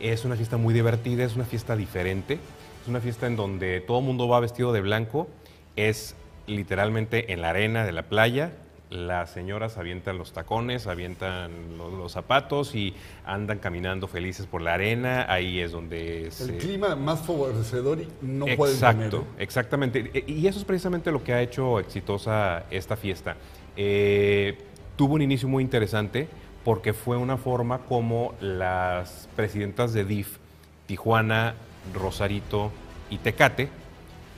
Es 0.00 0.24
una 0.24 0.34
fiesta 0.36 0.56
muy 0.56 0.72
divertida, 0.72 1.24
es 1.24 1.34
una 1.36 1.44
fiesta 1.44 1.76
diferente. 1.76 2.38
Es 2.82 2.88
una 2.88 3.00
fiesta 3.02 3.26
en 3.26 3.36
donde 3.36 3.80
todo 3.82 3.98
el 3.98 4.04
mundo 4.06 4.28
va 4.28 4.40
vestido 4.40 4.72
de 4.72 4.80
blanco. 4.80 5.28
Es 5.76 6.14
literalmente 6.46 7.34
en 7.34 7.42
la 7.42 7.50
arena 7.50 7.84
de 7.84 7.92
la 7.92 8.04
playa. 8.04 8.52
Las 8.90 9.30
señoras 9.30 9.78
avientan 9.78 10.18
los 10.18 10.32
tacones, 10.32 10.88
avientan 10.88 11.78
lo- 11.78 11.90
los, 11.90 12.10
zapatos 12.10 12.74
y 12.74 12.92
andan 13.24 13.58
caminando 13.60 14.08
felices 14.08 14.46
por 14.46 14.62
la 14.62 14.74
arena. 14.74 15.26
Ahí 15.32 15.60
es 15.60 15.70
donde 15.70 16.24
El 16.26 16.32
se... 16.32 16.56
clima 16.58 16.96
más 16.96 17.20
favorecedor 17.20 18.00
y 18.00 18.08
no 18.20 18.46
pueden 18.56 18.74
Exacto, 18.74 19.20
tener. 19.20 19.26
¿eh? 19.38 19.44
exactamente. 19.44 20.24
Y 20.26 20.44
eso 20.48 20.58
es 20.58 20.64
precisamente 20.64 21.12
lo 21.12 21.22
que 21.22 21.32
ha 21.32 21.40
hecho 21.40 21.78
exitosa 21.78 22.64
esta 22.72 22.96
fiesta. 22.96 23.36
Eh, 23.76 24.58
tuvo 24.96 25.14
un 25.14 25.22
inicio 25.22 25.48
muy 25.48 25.62
interesante 25.62 26.26
porque 26.64 26.92
fue 26.92 27.16
una 27.16 27.36
forma 27.36 27.78
como 27.88 28.34
las 28.40 29.28
presidentas 29.36 29.92
de 29.92 30.04
DIF, 30.04 30.38
Tijuana, 30.86 31.54
Rosarito 31.94 32.72
y 33.08 33.18
Tecate, 33.18 33.68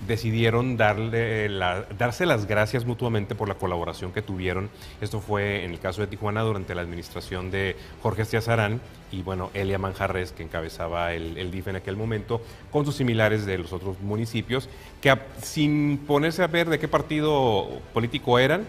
decidieron 0.07 0.77
darle 0.77 1.49
la- 1.49 1.85
darse 1.99 2.27
las 2.27 2.47
gracias 2.47 2.85
mutuamente 2.85 3.35
por 3.35 3.49
la 3.49 3.55
colaboración 3.55 4.13
que 4.13 4.23
tuvieron. 4.23 4.69
Esto 5.01 5.21
fue 5.21 5.65
en 5.65 5.71
el 5.73 5.79
caso 5.81 6.01
de 6.01 6.07
Tijuana 6.09 6.43
durante 6.43 6.75
la 6.75 6.83
administración 6.83 7.51
de 7.51 7.77
Jorge 8.03 8.23
Estiazarán 8.23 8.81
y 9.11 9.23
bueno, 9.23 9.51
Elia 9.55 9.79
Manjarres, 9.79 10.33
que 10.33 10.43
encabezaba 10.43 11.13
el, 11.15 11.37
el 11.39 11.51
DIF 11.51 11.69
en 11.69 11.77
aquel 11.77 11.97
momento, 11.97 12.41
con 12.71 12.85
sus 12.85 12.97
similares 12.97 13.47
de 13.47 13.59
los 13.59 13.73
otros 13.73 14.01
municipios, 14.01 14.69
que 15.01 15.11
a- 15.11 15.27
sin 15.41 15.99
ponerse 16.07 16.43
a 16.43 16.47
ver 16.47 16.69
de 16.69 16.79
qué 16.79 16.89
partido 16.89 17.69
político 17.93 18.39
eran, 18.39 18.65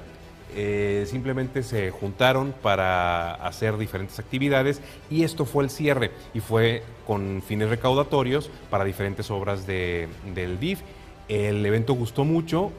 eh, 0.56 1.06
simplemente 1.08 1.64
se 1.64 1.90
juntaron 1.90 2.54
para 2.62 3.34
hacer 3.34 3.76
diferentes 3.78 4.20
actividades 4.20 4.82
y 5.10 5.24
esto 5.24 5.46
fue 5.46 5.64
el 5.64 5.72
cierre 5.72 6.12
y 6.36 6.42
fue 6.42 6.84
con 7.08 7.42
fines 7.42 7.70
recaudatorios 7.70 8.52
para 8.70 8.84
diferentes 8.84 9.32
obras 9.32 9.66
de- 9.66 10.08
del 10.36 10.60
DIF. 10.60 10.82
El 11.28 11.66
evento 11.66 11.94
gustó 11.94 12.24
mucho. 12.26 12.72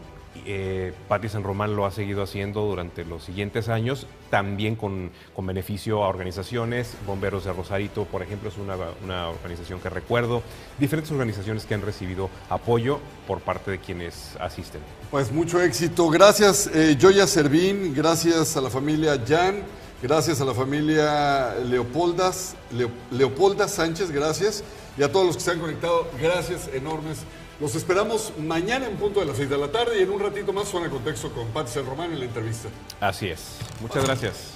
Eh, 0.47 0.93
San 1.29 1.43
Román 1.43 1.75
lo 1.77 1.87
ha 1.87 1.91
seguido 1.91 2.23
haciendo 2.23 2.63
durante 2.63 3.05
los 3.05 3.25
siguientes 3.25 3.69
años, 3.69 4.07
también 4.31 4.75
con, 4.77 5.11
con 5.35 5.47
beneficio 5.47 6.03
a 6.05 6.09
organizaciones. 6.09 6.95
Bomberos 7.07 7.45
de 7.45 7.53
Rosarito, 7.53 8.05
por 8.05 8.21
ejemplo, 8.23 8.49
es 8.51 8.59
una, 8.59 8.75
una 9.03 9.29
organización 9.29 9.81
que 9.81 9.89
recuerdo. 9.89 10.43
Diferentes 10.79 11.13
organizaciones 11.13 11.65
que 11.65 11.75
han 11.75 11.83
recibido 11.83 12.29
apoyo 12.51 12.99
por 13.27 13.41
parte 13.41 13.71
de 13.71 13.79
quienes 13.79 14.37
asisten. 14.41 14.83
Pues 15.11 15.33
mucho 15.33 15.63
éxito. 15.63 16.11
Gracias, 16.11 16.69
eh, 16.75 16.99
Servín. 17.27 17.95
Gracias 17.95 18.57
a 18.57 18.61
la 18.61 18.71
familia 18.71 19.19
Jan. 19.27 19.63
Gracias 20.03 20.41
a 20.43 20.45
la 20.45 20.53
familia 20.53 21.55
Leopoldas, 21.65 22.57
Leo- 22.73 22.91
Leopolda 23.11 23.69
Sánchez. 23.69 24.11
Gracias. 24.11 24.63
Y 24.99 25.03
a 25.03 25.11
todos 25.11 25.27
los 25.27 25.37
que 25.37 25.43
se 25.43 25.51
han 25.53 25.61
conectado, 25.61 26.07
gracias 26.21 26.69
enormes. 26.75 27.19
Los 27.61 27.75
esperamos 27.77 28.33
mañana 28.39 28.87
en 28.87 28.97
punto 28.97 29.21
de 29.21 29.27
las 29.27 29.37
6 29.37 29.49
de 29.49 29.59
la 29.59 29.71
tarde 29.71 30.01
y 30.01 30.03
en 30.03 30.11
un 30.11 30.21
ratito 30.21 30.53
más 30.53 30.69
suena 30.69 30.91
contexto 30.91 31.31
con 31.31 31.47
Pati 31.49 31.71
San 31.71 31.87
Román 31.87 32.13
en 32.13 32.19
la 32.19 32.25
entrevista. 32.25 32.69
Así 33.01 33.29
es. 33.29 33.59
Muchas 33.81 34.05
gracias. 34.05 34.54